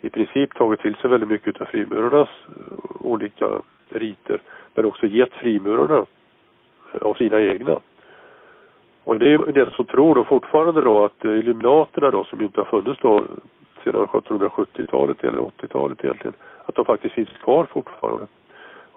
i 0.00 0.10
princip 0.10 0.54
tagit 0.54 0.80
till 0.80 0.94
sig 0.94 1.10
väldigt 1.10 1.28
mycket 1.28 1.60
av 1.60 1.64
frimurarnas 1.64 2.28
eh, 2.48 3.06
olika 3.06 3.48
riter. 3.88 4.40
Men 4.74 4.84
också 4.84 5.06
gett 5.06 5.32
frimurarna 5.32 6.06
eh, 6.92 7.02
av 7.02 7.14
sina 7.14 7.40
egna. 7.40 7.80
Och 9.04 9.18
det 9.18 9.32
är 9.32 9.52
det 9.52 9.70
som 9.70 9.84
tror 9.84 10.14
då 10.14 10.24
fortfarande 10.24 10.80
då 10.80 11.04
att 11.04 11.24
Illuminaterna 11.24 12.10
då 12.10 12.24
som 12.24 12.42
inte 12.42 12.60
har 12.60 12.64
funnits 12.64 13.00
då 13.02 13.24
sedan 13.84 14.06
1770-talet 14.06 15.24
eller 15.24 15.38
80-talet 15.38 16.04
egentligen, 16.04 16.34
att 16.64 16.74
de 16.74 16.84
faktiskt 16.84 17.14
finns 17.14 17.28
kvar 17.28 17.66
fortfarande. 17.72 18.26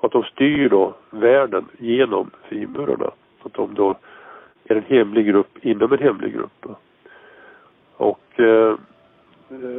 Att 0.02 0.12
de 0.12 0.24
styr 0.24 0.70
då 0.70 0.94
världen 1.10 1.66
genom 1.78 2.32
frimurarna. 2.44 3.12
Att 3.44 3.54
de 3.54 3.74
då 3.74 3.96
är 4.64 4.76
en 4.76 4.84
hemlig 4.84 5.26
grupp 5.26 5.66
inom 5.66 5.94
en 5.94 6.00
hemlig 6.00 6.34
grupp. 6.34 6.66
Och 7.98 8.40
eh, 8.40 8.76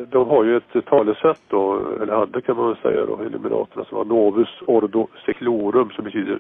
de 0.09 0.29
har 0.29 0.45
ju 0.45 0.57
ett 0.57 0.87
talesätt 0.87 1.43
då, 1.49 1.83
eller 2.03 2.15
hade 2.15 2.41
kan 2.41 2.57
man 2.57 2.67
väl 2.67 2.77
säga 2.77 3.07
då, 3.07 3.25
Illuminaterna 3.25 3.85
som 3.85 3.99
var 3.99 4.05
Novus 4.05 4.63
Ordo 4.67 5.09
Seclorum 5.27 5.91
som 5.91 6.05
betyder, 6.05 6.39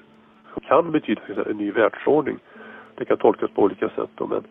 som 0.52 0.62
kan 0.62 0.92
betyda 0.92 1.20
en 1.50 1.56
ny 1.56 1.70
världsordning. 1.70 2.38
Det 2.94 3.04
kan 3.04 3.16
tolkas 3.16 3.50
på 3.50 3.62
olika 3.62 3.88
sätt 3.88 4.10
då, 4.14 4.26
men 4.26 4.44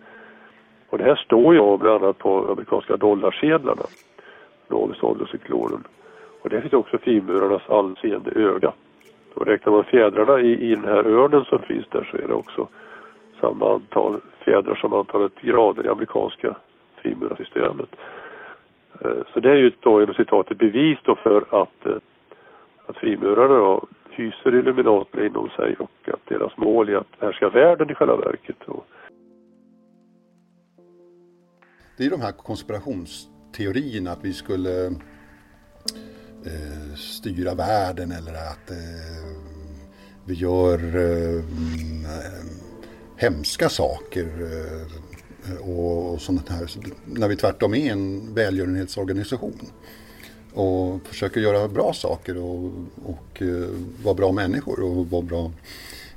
och 0.90 0.98
det 0.98 1.04
här 1.04 1.16
står 1.16 1.54
ju 1.54 1.78
bland 1.78 2.04
annat 2.04 2.18
på 2.18 2.52
amerikanska 2.52 2.98
dollarsedlarna. 2.98 3.84
Novus 4.68 5.04
Ordo 5.04 5.26
Seclorum. 5.26 5.84
Och 6.42 6.50
det 6.50 6.62
finns 6.62 6.74
också 6.74 6.98
frimurarnas 6.98 7.70
anseende 7.70 8.32
öga. 8.32 8.74
Och 9.40 9.46
räknar 9.46 9.74
man 9.74 9.84
fjädrarna 9.84 10.42
i, 10.42 10.72
i 10.72 10.76
den 10.76 10.84
här 10.84 11.08
örnen 11.08 11.46
som 11.46 11.60
finns 11.60 11.86
där 11.92 12.10
så 12.12 12.18
är 12.18 12.28
det 12.28 12.34
också 12.34 12.68
samma 13.42 13.74
antal 13.74 14.22
fjädrar 14.44 14.76
som 14.76 14.94
antalet 14.94 15.42
grader 15.42 15.86
i 15.86 15.90
amerikanska 15.90 16.56
frimurarsystemet. 16.96 17.90
Eh, 19.02 19.22
så 19.34 19.40
det 19.40 19.50
är 19.50 19.56
ju 19.56 19.72
då 19.80 20.04
inom 20.04 20.16
citat 20.16 20.52
ett 20.52 20.58
bevis 20.58 20.98
då 21.04 21.16
för 21.16 21.62
att, 21.62 21.86
eh, 21.86 21.96
att 22.86 22.98
frimurarna 22.98 23.58
då 23.58 23.88
hyser 24.10 24.56
Illuminaterna 24.56 25.26
inom 25.26 25.50
sig 25.50 25.76
och 25.80 26.10
att 26.14 26.26
deras 26.28 26.58
mål 26.58 26.90
är 26.90 26.96
att 26.96 27.16
härska 27.20 27.50
världen 27.50 27.92
i 27.92 27.96
själva 27.96 28.16
verket. 28.16 28.58
Det 31.98 32.06
är 32.06 32.10
de 32.10 32.22
här 32.22 32.32
konspirationsteorierna 32.32 34.12
att 34.12 34.24
vi 34.24 34.34
skulle 34.34 34.90
eh, 36.46 36.96
styra 36.96 37.54
världen 37.54 38.12
eller 38.12 38.34
att 38.34 38.72
eh, 38.72 38.78
vi 40.26 40.34
gör 40.34 40.96
eh, 40.96 41.44
hemska 43.18 43.70
saker 43.70 44.28
eh, 45.46 45.70
och 45.70 46.22
sånt 46.22 46.50
här. 46.50 46.70
När 47.06 47.28
vi 47.28 47.36
tvärtom 47.36 47.74
är 47.74 47.92
en 47.92 48.34
välgörenhetsorganisation 48.34 49.72
och 50.54 51.02
försöker 51.08 51.42
göra 51.42 51.68
bra 51.68 51.94
saker 51.94 52.38
och, 52.38 52.72
och 53.06 53.42
eh, 53.42 53.70
vara 54.04 54.16
bra 54.16 54.32
människor 54.32 54.80
och 54.80 55.10
vara 55.10 55.22
bra 55.22 55.52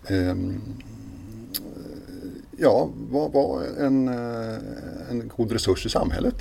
ehm, 0.07 0.61
ja, 2.59 2.89
vara 3.11 3.29
var 3.29 3.63
en, 3.79 4.09
eh, 4.09 4.59
en 5.11 5.31
god 5.37 5.53
resurs 5.53 5.87
i 5.87 5.89
samhället. 5.89 6.35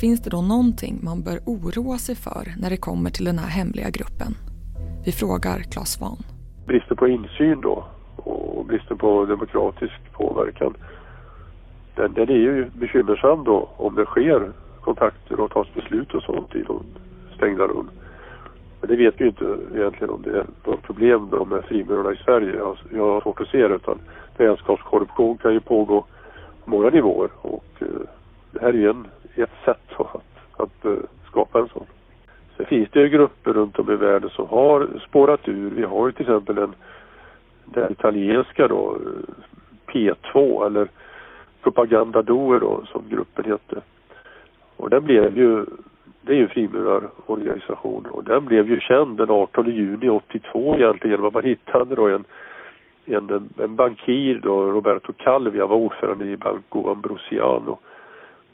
Finns 0.00 0.22
det 0.22 0.30
då 0.30 0.42
någonting 0.42 0.98
man 1.02 1.22
bör 1.22 1.38
oroa 1.46 1.98
sig 1.98 2.16
för 2.16 2.44
när 2.60 2.70
det 2.70 2.76
kommer 2.76 3.10
till 3.10 3.24
den 3.24 3.38
här 3.38 3.48
hemliga 3.48 3.90
gruppen? 3.90 4.32
Vi 5.04 5.12
frågar 5.12 5.58
Claes 5.72 5.92
Svahn. 5.92 6.22
Bristen 6.66 6.96
på 6.96 7.08
insyn 7.08 7.60
då 7.60 7.84
och 8.16 8.64
bristen 8.64 8.98
på 8.98 9.24
demokratisk 9.24 10.12
påverkan. 10.12 10.74
Den, 11.94 12.12
den 12.12 12.28
är 12.28 12.40
ju 12.48 12.70
bekymmersam 12.74 13.44
då 13.44 13.68
om 13.76 13.94
det 13.94 14.04
sker 14.04 14.52
kontakter 14.80 15.40
och 15.40 15.50
tas 15.50 15.74
beslut 15.74 16.14
och 16.14 16.22
sånt 16.22 16.54
i 16.54 16.62
de 16.62 16.82
stängda 17.36 17.64
rum. 17.64 17.90
Men 18.80 18.90
det 18.90 18.96
vet 18.96 19.14
vi 19.20 19.26
inte 19.26 19.56
egentligen 19.74 20.10
om 20.10 20.22
det 20.22 20.30
är 20.30 20.46
något 20.64 20.82
problem 20.82 21.28
med 21.48 21.64
frimurarna 21.64 22.12
i 22.12 22.16
Sverige. 22.24 22.60
Jag 22.90 23.12
har 23.12 23.20
svårt 23.20 23.40
att 23.40 23.48
se 23.48 23.68
det 23.68 23.74
utan 23.74 23.98
vänskapskorruption 24.36 25.38
kan 25.38 25.52
ju 25.52 25.60
pågå 25.60 26.04
på 26.64 26.70
många 26.70 26.90
nivåer 26.90 27.30
och 27.42 27.64
eh, 27.80 27.86
det 28.56 28.64
här 28.64 28.68
är 28.68 28.78
ju 28.78 28.90
en 28.90 29.06
ett 29.34 29.50
sätt 29.64 29.92
att, 29.98 30.60
att 30.60 30.84
eh, 30.84 30.92
skapa 31.30 31.58
en 31.58 31.68
sån. 31.68 31.86
Sen 32.56 32.66
finns 32.66 32.88
det 32.90 33.00
ju 33.00 33.08
grupper 33.08 33.52
runt 33.52 33.78
om 33.78 33.92
i 33.92 33.96
världen 33.96 34.30
som 34.30 34.48
har 34.48 34.88
spårat 35.08 35.48
ur. 35.48 35.70
Vi 35.70 35.82
har 35.82 36.06
ju 36.06 36.12
till 36.12 36.22
exempel 36.22 36.54
den, 36.54 36.74
den 37.64 37.92
italienska 37.92 38.68
då, 38.68 38.96
eh, 38.96 39.92
P2 39.92 40.66
eller 40.66 40.88
Propaganda 41.62 42.22
Doer 42.22 42.60
då 42.60 42.82
som 42.92 43.02
gruppen 43.08 43.44
hette. 43.44 43.80
Och 44.76 44.90
den 44.90 45.04
blev 45.04 45.38
ju, 45.38 45.64
det 46.22 46.32
är 46.32 46.36
ju 46.36 46.42
en 46.42 46.48
frimurarorganisation 46.48 48.06
och 48.06 48.24
den 48.24 48.44
blev 48.44 48.68
ju 48.68 48.80
känd 48.80 49.16
den 49.16 49.30
18 49.30 49.70
juni 49.70 50.08
82 50.08 50.76
egentligen 50.76 51.10
genom 51.10 51.26
att 51.26 51.34
man 51.34 51.44
hittade 51.44 51.94
då 51.94 52.08
en 52.08 52.24
en, 53.08 53.50
en 53.58 53.76
bankir 53.76 54.40
då, 54.42 54.72
Roberto 54.72 55.12
Calvia 55.12 55.66
var 55.66 55.76
ordförande 55.76 56.24
i 56.24 56.36
Banco 56.36 56.90
Ambrosiano 56.90 57.78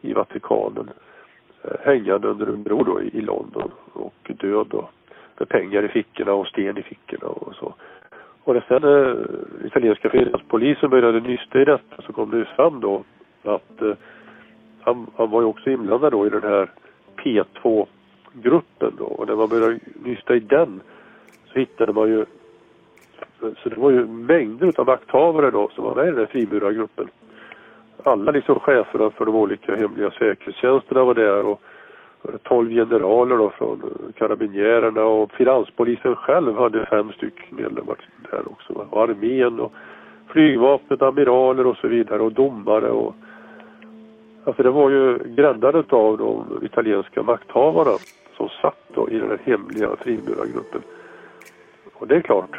i 0.02 0.12
Vatikanen 0.12 0.90
eh, 1.62 1.76
hängande 1.80 2.28
under 2.28 2.46
en 2.46 2.62
bro 2.62 2.82
då 2.82 3.02
i 3.02 3.20
London 3.20 3.70
och 3.92 4.30
död 4.40 4.66
då 4.70 4.88
med 5.38 5.48
pengar 5.48 5.84
i 5.84 5.88
fickorna 5.88 6.32
och 6.32 6.46
sten 6.46 6.78
i 6.78 6.82
fickorna 6.82 7.26
och 7.26 7.54
så. 7.54 7.74
Och 8.44 8.54
när 8.54 8.64
sen 8.68 8.84
eh, 8.84 9.66
italienska 9.66 10.10
finanspolisen 10.10 10.90
började 10.90 11.20
nysta 11.20 11.60
i 11.60 11.64
detta 11.64 12.02
så 12.02 12.12
kom 12.12 12.30
det 12.30 12.44
fram 12.44 12.80
då 12.80 13.04
att 13.42 13.82
eh, 13.82 13.94
han, 14.80 15.06
han 15.16 15.30
var 15.30 15.40
ju 15.40 15.46
också 15.46 15.70
inblandad 15.70 16.12
då 16.12 16.26
i 16.26 16.30
den 16.30 16.42
här 16.42 16.70
P2-gruppen 17.16 18.94
då 18.98 19.04
och 19.04 19.26
när 19.26 19.36
man 19.36 19.48
började 19.48 19.78
nysta 20.04 20.34
i 20.34 20.40
den 20.40 20.80
så 21.52 21.58
hittade 21.58 21.92
man 21.92 22.08
ju 22.08 22.24
så 23.62 23.68
det 23.68 23.76
var 23.76 23.90
ju 23.90 24.06
mängder 24.06 24.80
av 24.80 24.86
makthavare 24.86 25.50
då 25.50 25.70
som 25.74 25.84
var 25.84 25.94
med 25.94 26.04
i 26.04 26.10
den 26.10 26.18
här 26.18 26.26
frimurargruppen 26.26 27.08
alla 28.06 28.30
liksom 28.30 28.60
cheferna 28.60 29.10
för 29.10 29.24
de 29.24 29.34
olika 29.34 29.76
hemliga 29.76 30.10
säkerhetstjänsterna 30.10 31.04
var 31.04 31.14
där 31.14 31.42
och 31.42 31.60
12 32.42 32.70
generaler 32.70 33.36
då 33.36 33.50
från 33.50 33.82
karabinjärerna 34.18 35.04
och 35.04 35.32
finanspolisen 35.32 36.16
själv 36.16 36.56
hade 36.56 36.86
fem 36.86 37.12
stycken 37.12 37.56
medlemmar 37.56 37.96
där 38.30 38.42
också. 38.52 38.72
Och 38.72 39.02
armén 39.02 39.60
och 39.60 39.72
flygvapnet, 40.26 41.02
amiraler 41.02 41.66
och 41.66 41.76
så 41.76 41.88
vidare 41.88 42.22
och 42.22 42.32
domare 42.32 42.90
och 42.90 43.14
Alltså 44.44 44.62
det 44.62 44.70
var 44.70 44.90
ju 44.90 45.18
gräddandet 45.18 45.92
av 45.92 46.18
de 46.18 46.60
italienska 46.62 47.22
makthavarna 47.22 47.98
som 48.36 48.48
satt 48.48 48.88
då 48.94 49.10
i 49.10 49.18
den 49.18 49.28
här 49.28 49.38
hemliga 49.44 49.96
frimurargruppen. 49.96 50.82
Och 51.92 52.06
det 52.06 52.16
är 52.16 52.20
klart, 52.20 52.56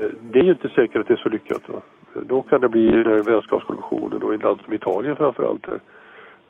eh, 0.00 0.08
det 0.20 0.38
är 0.38 0.42
ju 0.42 0.50
inte 0.50 0.68
säkert 0.68 1.00
att 1.00 1.08
det 1.08 1.14
är 1.14 1.22
så 1.22 1.28
lyckat. 1.28 1.68
Va? 1.68 1.80
Då 2.14 2.42
kan 2.42 2.60
det 2.60 2.68
bli 2.68 2.86
den 2.90 3.06
här 3.06 3.22
vänskapskorruptionen 3.22 4.22
och 4.22 4.32
i 4.32 4.36
ett 4.36 4.42
land 4.42 4.60
som 4.64 4.74
Italien 4.74 5.16
framförallt 5.16 5.66
där 5.66 5.80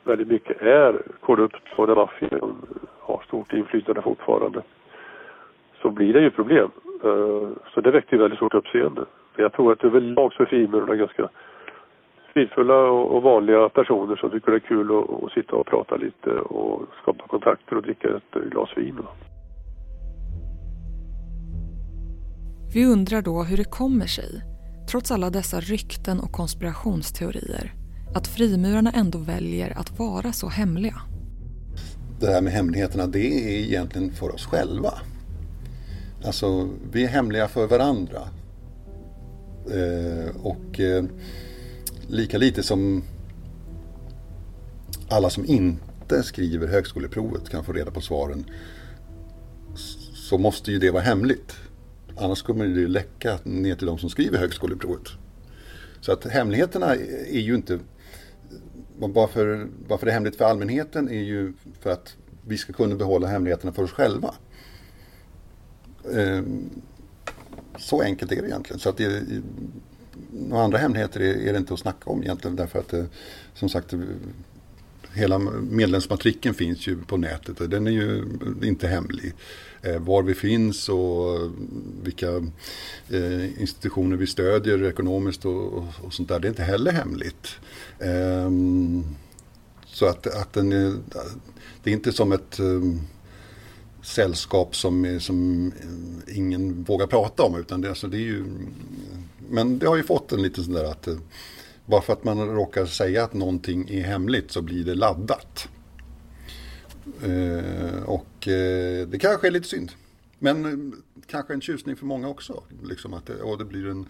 väldigt 0.03 0.27
mycket 0.27 0.61
är 0.61 1.01
korrupt 1.19 1.63
och 1.75 1.87
där 1.87 1.95
maffian 1.95 2.55
har 2.99 3.23
stort 3.27 3.53
inflytande 3.53 4.01
fortfarande. 4.01 4.61
så 5.81 5.89
blir 5.89 6.13
det 6.13 6.21
ju 6.21 6.31
problem. 6.31 6.71
Eh, 7.03 7.49
så 7.73 7.81
det 7.81 7.91
väckte 7.91 8.15
ju 8.15 8.21
väldigt 8.21 8.39
stort 8.39 8.53
uppseende. 8.53 9.05
Jag 9.35 9.53
tror 9.53 9.71
att 9.71 9.83
överlag 9.83 10.33
så 10.33 10.43
är 10.43 10.47
frimurarna 10.47 10.95
ganska 10.95 11.29
fridfulla 12.33 12.75
och 12.89 13.23
vanliga 13.23 13.69
personer 13.69 14.15
som 14.15 14.29
tycker 14.29 14.51
det 14.51 14.57
är 14.57 14.59
kul 14.59 14.91
att, 14.97 15.23
att 15.23 15.31
sitta 15.31 15.55
och 15.55 15.65
prata 15.65 15.95
lite 15.95 16.29
och 16.29 16.81
skapa 17.01 17.27
kontakter 17.27 17.75
och 17.75 17.83
dricka 17.83 18.07
ett 18.07 18.43
glas 18.51 18.69
vin. 18.75 18.99
Vi 22.73 22.85
undrar 22.85 23.21
då 23.21 23.43
hur 23.43 23.57
det 23.57 23.69
kommer 23.79 24.05
sig, 24.05 24.41
trots 24.87 25.11
alla 25.11 25.29
dessa 25.29 25.59
rykten 25.59 26.19
och 26.19 26.31
konspirationsteorier, 26.31 27.73
att 28.13 28.27
frimurarna 28.27 28.91
ändå 28.91 29.17
väljer 29.17 29.77
att 29.77 29.99
vara 29.99 30.33
så 30.33 30.49
hemliga. 30.49 31.01
Det 32.19 32.27
här 32.27 32.41
med 32.41 32.53
hemligheterna, 32.53 33.07
det 33.07 33.19
är 33.19 33.65
egentligen 33.65 34.11
för 34.11 34.35
oss 34.35 34.45
själva. 34.45 34.93
Alltså, 36.25 36.69
vi 36.91 37.03
är 37.03 37.07
hemliga 37.07 37.47
för 37.47 37.67
varandra. 37.67 38.21
Eh, 39.71 40.35
och 40.41 40.79
eh, 40.79 41.03
lika 42.07 42.37
lite 42.37 42.63
som 42.63 43.03
alla 45.09 45.29
som 45.29 45.45
inte 45.45 46.23
skriver 46.23 46.67
högskoleprovet 46.67 47.49
kan 47.49 47.63
få 47.63 47.73
reda 47.73 47.91
på 47.91 48.01
svaren 48.01 48.45
så 50.13 50.37
måste 50.37 50.71
ju 50.71 50.79
det 50.79 50.91
vara 50.91 51.03
hemligt. 51.03 51.55
Annars 52.17 52.41
kommer 52.41 52.65
det 52.65 52.87
läcka 52.87 53.39
ner 53.43 53.75
till 53.75 53.87
de 53.87 53.97
som 53.97 54.09
skriver 54.09 54.37
högskoleprovet. 54.37 55.07
Så 56.01 56.11
att 56.11 56.23
hemligheterna 56.23 56.95
är 56.95 57.39
ju 57.39 57.55
inte... 57.55 57.79
Varför, 58.99 59.67
varför 59.87 60.05
det 60.05 60.11
är 60.11 60.13
hemligt 60.13 60.35
för 60.35 60.45
allmänheten 60.45 61.09
är 61.09 61.21
ju 61.21 61.53
för 61.79 61.89
att 61.89 62.15
vi 62.47 62.57
ska 62.57 62.73
kunna 62.73 62.95
behålla 62.95 63.27
hemligheterna 63.27 63.71
för 63.71 63.83
oss 63.83 63.91
själva. 63.91 64.33
Ehm, 66.13 66.69
så 67.77 68.01
enkelt 68.01 68.31
är 68.31 68.41
det 68.41 68.47
egentligen. 68.47 68.79
Så 68.79 68.89
att 68.89 68.97
det, 68.97 69.23
några 70.31 70.63
andra 70.63 70.77
hemligheter 70.77 71.19
är 71.19 71.53
det 71.53 71.57
inte 71.57 71.73
att 71.73 71.79
snacka 71.79 72.09
om 72.09 72.23
egentligen 72.23 72.55
därför 72.55 72.79
att 72.79 72.87
det, 72.87 73.05
som 73.53 73.69
sagt 73.69 73.93
hela 75.13 75.39
medlemsmatriken 75.39 76.53
finns 76.53 76.87
ju 76.87 76.97
på 76.97 77.17
nätet 77.17 77.61
och 77.61 77.69
den 77.69 77.87
är 77.87 77.91
ju 77.91 78.25
inte 78.63 78.87
hemlig. 78.87 79.33
Eh, 79.81 79.99
var 79.99 80.23
vi 80.23 80.33
finns 80.33 80.89
och 80.89 81.35
eh, 81.35 81.51
vilka 82.03 82.29
eh, 83.09 83.61
institutioner 83.61 84.17
vi 84.17 84.27
stödjer 84.27 84.83
ekonomiskt 84.83 85.45
och, 85.45 85.73
och, 86.01 86.13
sånt 86.13 86.29
där, 86.29 86.39
det 86.39 86.47
är 86.47 86.49
inte 86.49 86.63
heller 86.63 86.91
hemligt. 86.91 87.47
Ehm, 87.99 89.03
så 89.85 90.05
att, 90.05 90.27
att 90.27 90.53
den 90.53 90.71
är, 90.71 90.95
det 91.83 91.89
är 91.89 91.93
inte 91.93 92.11
som 92.11 92.31
ett 92.31 92.59
ehm, 92.59 92.99
sällskap 94.03 94.75
som, 94.75 95.19
som 95.21 95.71
ingen 96.27 96.83
vågar 96.83 97.07
prata 97.07 97.43
om. 97.43 97.55
Utan 97.55 97.81
det, 97.81 97.89
alltså, 97.89 98.07
det 98.07 98.17
är 98.17 98.19
ju, 98.19 98.45
men 99.49 99.79
det 99.79 99.87
har 99.87 99.95
ju 99.95 100.03
fått 100.03 100.31
en 100.31 100.41
liten 100.41 100.63
sån 100.63 100.73
där 100.73 100.91
att 100.91 101.07
bara 101.85 102.01
för 102.01 102.13
att 102.13 102.23
man 102.23 102.49
råkar 102.49 102.85
säga 102.85 103.23
att 103.23 103.33
någonting 103.33 103.89
är 103.89 104.01
hemligt 104.01 104.51
så 104.51 104.61
blir 104.61 104.85
det 104.85 104.95
laddat. 104.95 105.69
Eh, 107.23 108.03
och 108.03 108.47
eh, 108.47 109.07
det 109.07 109.19
kanske 109.19 109.47
är 109.47 109.51
lite 109.51 109.67
synd. 109.67 109.91
Men 110.39 110.65
eh, 110.65 110.97
kanske 111.25 111.53
en 111.53 111.61
tjusning 111.61 111.95
för 111.95 112.05
många 112.05 112.27
också. 112.27 112.63
Liksom 112.83 113.13
att 113.13 113.25
det, 113.25 113.41
och 113.41 113.57
det 113.57 113.65
blir 113.65 113.87
en, 113.87 114.05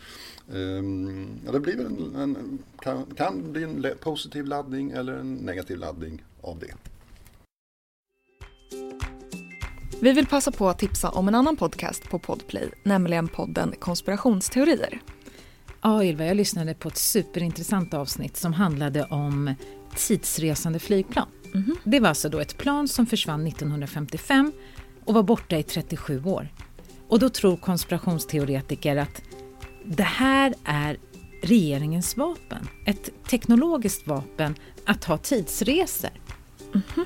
ehm, 0.54 1.28
ja, 1.46 1.52
det 1.52 1.60
blir 1.60 1.80
en, 1.80 2.16
en 2.16 2.60
kan, 2.80 3.06
kan 3.06 3.52
bli 3.52 3.64
en 3.64 3.86
positiv 4.00 4.46
laddning 4.46 4.92
eller 4.92 5.14
en 5.14 5.36
negativ 5.36 5.78
laddning 5.78 6.24
av 6.42 6.60
det. 6.60 6.74
Vi 10.02 10.14
vill 10.14 10.28
passa 10.28 10.52
på 10.52 10.70
att 10.70 10.80
tipsa 10.80 11.10
om 11.10 11.28
en 11.28 11.36
annan 11.36 11.58
podcast 11.58 12.10
på 12.10 12.20
Podplay, 12.20 12.72
nämligen 12.84 13.28
podden 13.28 13.74
Konspirationsteorier. 13.80 15.02
Ja, 15.84 16.04
Ylva, 16.04 16.26
jag 16.26 16.38
lyssnade 16.38 16.74
på 16.74 16.90
ett 16.90 16.98
superintressant 16.98 17.94
avsnitt 17.94 18.38
som 18.38 18.54
handlade 18.54 19.04
om 19.04 19.56
tidsresande 19.96 20.80
flygplan. 20.80 21.28
Mm 21.54 21.66
-hmm. 21.66 21.76
Det 21.84 22.00
var 22.00 22.10
alltså 22.10 22.30
då 22.30 22.40
ett 22.40 22.58
plan 22.58 22.88
som 22.88 23.06
försvann 23.06 23.48
1955 23.48 24.52
och 25.06 25.14
var 25.14 25.24
borta 25.24 25.58
i 25.58 25.64
37 25.64 26.24
år. 26.24 26.48
Och 27.08 27.20
då 27.20 27.30
tror 27.30 27.58
konspirationsteoretiker 27.58 28.98
att 28.98 29.22
det 29.86 30.04
här 30.04 30.54
är 30.64 30.98
regeringens 31.42 32.18
vapen. 32.18 32.68
Ett 32.86 33.10
teknologiskt 33.30 34.08
vapen 34.08 34.56
att 34.86 35.04
ha 35.04 35.18
tidsresor. 35.18 36.12
Mm 36.74 36.82
-hmm. 36.96 37.06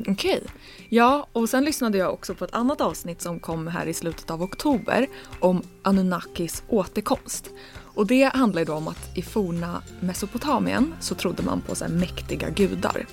Okej. 0.00 0.14
Okay. 0.14 0.40
Ja, 0.88 1.26
och 1.32 1.48
sen 1.48 1.64
lyssnade 1.64 1.98
jag 1.98 2.12
också 2.12 2.34
på 2.34 2.44
ett 2.44 2.54
annat 2.54 2.80
avsnitt 2.80 3.22
som 3.22 3.40
kom 3.40 3.66
här 3.66 3.86
i 3.86 3.94
slutet 3.94 4.30
av 4.30 4.42
oktober 4.42 5.06
om 5.40 5.62
Anunnakis 5.82 6.62
återkomst. 6.68 7.50
Och 7.94 8.06
det 8.06 8.34
handlar 8.34 8.60
ju 8.60 8.64
då 8.64 8.74
om 8.74 8.88
att 8.88 9.16
i 9.16 9.22
forna 9.22 9.82
Mesopotamien 10.00 10.94
så 11.00 11.14
trodde 11.14 11.42
man 11.42 11.60
på 11.60 11.74
så 11.74 11.88
mäktiga 11.88 12.50
gudar. 12.50 13.06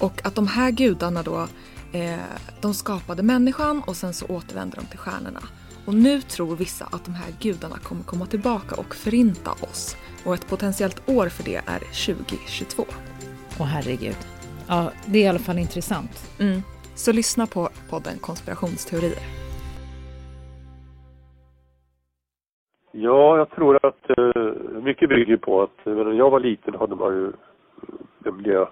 Och 0.00 0.26
att 0.26 0.34
de 0.34 0.46
här 0.46 0.70
gudarna 0.70 1.22
då, 1.22 1.48
eh, 1.92 2.18
de 2.60 2.74
skapade 2.74 3.22
människan 3.22 3.82
och 3.86 3.96
sen 3.96 4.14
så 4.14 4.26
återvände 4.26 4.76
de 4.76 4.86
till 4.86 4.98
stjärnorna. 4.98 5.42
Och 5.86 5.94
nu 5.94 6.22
tror 6.22 6.56
vissa 6.56 6.84
att 6.84 7.04
de 7.04 7.14
här 7.14 7.34
gudarna 7.40 7.78
kommer 7.78 8.02
komma 8.02 8.26
tillbaka 8.26 8.74
och 8.74 8.94
förinta 8.94 9.52
oss. 9.52 9.96
Och 10.24 10.34
ett 10.34 10.48
potentiellt 10.48 11.08
år 11.08 11.28
för 11.28 11.44
det 11.44 11.62
är 11.66 11.78
2022. 11.78 12.86
Åh 13.58 13.66
herregud. 13.66 14.16
Ja, 14.68 14.90
det 15.06 15.18
är 15.18 15.24
i 15.24 15.28
alla 15.28 15.38
fall 15.38 15.58
intressant. 15.58 16.14
Mm. 16.40 16.60
Så 16.94 17.12
lyssna 17.12 17.46
på 17.46 17.68
podden 17.90 18.18
Konspirationsteorier. 18.20 19.24
Ja, 22.92 23.36
jag 23.36 23.50
tror 23.50 23.86
att 23.86 24.18
uh, 24.18 24.52
mycket 24.82 25.08
bygger 25.08 25.36
på 25.36 25.62
att 25.62 25.78
när 25.84 26.12
jag 26.12 26.30
var 26.30 26.40
liten 26.40 26.74
hade 26.74 26.96
man 26.96 27.14
ju 27.14 27.32
hemliga 28.24 28.68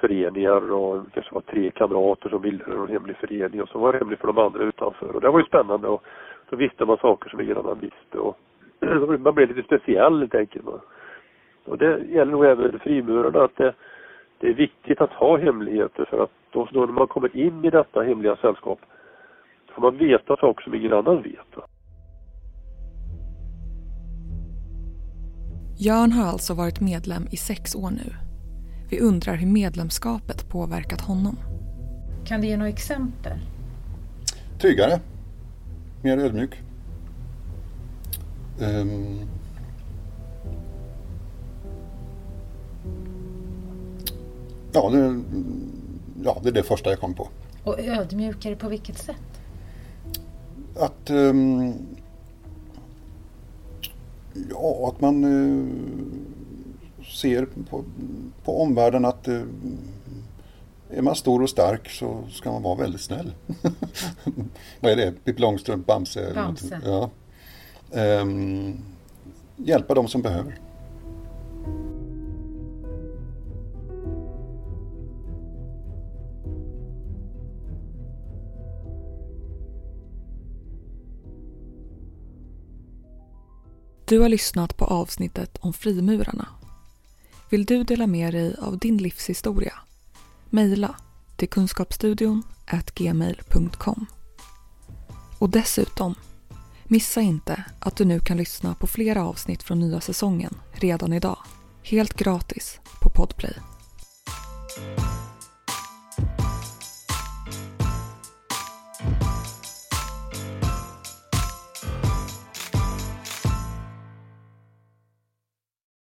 föreningar 0.00 0.72
och 0.72 1.04
kanske 1.14 1.34
var 1.34 1.40
tre 1.40 1.70
kamrater 1.70 2.28
som 2.28 2.42
bildade 2.42 2.72
en 2.72 2.88
hemlig 2.88 3.16
förening 3.16 3.62
och 3.62 3.68
så 3.68 3.78
var 3.78 3.92
det 3.92 3.98
hemligt 3.98 4.20
för 4.20 4.26
de 4.26 4.38
andra 4.38 4.62
utanför. 4.62 5.14
Och 5.14 5.20
det 5.20 5.30
var 5.30 5.38
ju 5.38 5.44
spännande 5.44 5.88
och 5.88 6.02
så 6.50 6.56
visste 6.56 6.84
man 6.84 6.96
saker 6.96 7.30
som 7.30 7.40
ingen 7.40 7.56
annan 7.56 7.78
visste 7.80 8.18
och 8.18 8.38
man 9.18 9.34
blev 9.34 9.48
lite 9.48 9.62
speciell 9.62 10.18
helt 10.18 10.34
enkelt. 10.34 10.66
Och 11.64 11.78
det 11.78 11.98
gäller 12.08 12.32
nog 12.32 12.44
även 12.44 12.78
frimurarna 12.78 13.44
att 13.44 13.56
det, 13.56 13.74
det 14.42 14.48
är 14.48 14.54
viktigt 14.54 15.00
att 15.00 15.10
ha 15.10 15.38
hemligheter 15.38 16.04
för 16.10 16.24
att 16.24 16.30
då, 16.52 16.68
då 16.72 16.80
när 16.86 16.92
man 16.92 17.06
kommer 17.06 17.36
in 17.36 17.64
i 17.64 17.70
detta 17.70 18.02
hemliga 18.02 18.36
sällskap 18.36 18.78
får 19.74 19.82
man 19.82 19.98
veta 19.98 20.36
saker 20.36 20.62
som 20.64 20.74
ingen 20.74 20.92
annan 20.92 21.22
vet. 21.22 21.52
Jörn 25.78 26.12
har 26.12 26.26
alltså 26.26 26.54
varit 26.54 26.80
medlem 26.80 27.22
i 27.30 27.36
sex 27.36 27.74
år 27.74 27.90
nu. 27.90 28.14
Vi 28.90 29.00
undrar 29.00 29.34
hur 29.34 29.46
medlemskapet 29.46 30.48
påverkat 30.50 31.00
honom. 31.00 31.36
Kan 32.26 32.40
du 32.40 32.46
ge 32.46 32.56
några 32.56 32.70
exempel? 32.70 33.38
Tryggare. 34.60 35.00
Mer 36.02 36.18
ödmjuk. 36.18 36.54
Um, 38.60 39.28
Ja, 44.72 44.90
det, 44.90 45.22
ja, 46.24 46.40
det 46.42 46.48
är 46.48 46.52
det 46.52 46.62
första 46.62 46.90
jag 46.90 47.00
kom 47.00 47.14
på. 47.14 47.28
Och 47.64 47.78
ödmjukare 47.80 48.56
på 48.56 48.68
vilket 48.68 48.98
sätt? 48.98 49.16
Att, 50.76 51.10
um, 51.10 51.74
ja, 54.50 54.88
att 54.88 55.00
man 55.00 55.24
uh, 55.24 55.66
ser 57.04 57.46
på, 57.70 57.84
på 58.44 58.62
omvärlden 58.62 59.04
att 59.04 59.28
uh, 59.28 59.42
är 60.90 61.02
man 61.02 61.16
stor 61.16 61.42
och 61.42 61.50
stark 61.50 61.90
så 61.90 62.24
ska 62.30 62.52
man 62.52 62.62
vara 62.62 62.74
väldigt 62.74 63.00
snäll. 63.00 63.32
Vad 64.80 64.92
är 64.92 64.96
det? 64.96 65.12
Pippi 65.24 65.40
Långstrump, 65.40 65.86
Bamse? 65.86 66.32
Bamse. 66.34 66.80
Ja. 66.84 67.10
Um, 68.20 68.78
hjälpa 69.56 69.94
de 69.94 70.08
som 70.08 70.22
behöver. 70.22 70.58
Du 84.12 84.18
har 84.18 84.28
lyssnat 84.28 84.76
på 84.76 84.84
avsnittet 84.84 85.58
om 85.60 85.72
frimurarna. 85.72 86.48
Vill 87.50 87.64
du 87.64 87.84
dela 87.84 88.06
med 88.06 88.34
dig 88.34 88.56
av 88.60 88.78
din 88.78 88.96
livshistoria? 88.96 89.74
Mejla 90.50 90.96
till 91.36 91.48
kunskapsstudion 91.48 92.42
gmail.com. 92.94 94.06
Och 95.38 95.50
dessutom, 95.50 96.14
missa 96.84 97.20
inte 97.20 97.64
att 97.78 97.96
du 97.96 98.04
nu 98.04 98.20
kan 98.20 98.36
lyssna 98.36 98.74
på 98.74 98.86
flera 98.86 99.24
avsnitt 99.24 99.62
från 99.62 99.78
nya 99.80 100.00
säsongen 100.00 100.54
redan 100.72 101.12
idag. 101.12 101.38
Helt 101.82 102.14
gratis 102.14 102.80
på 103.02 103.10
Podplay. 103.10 103.54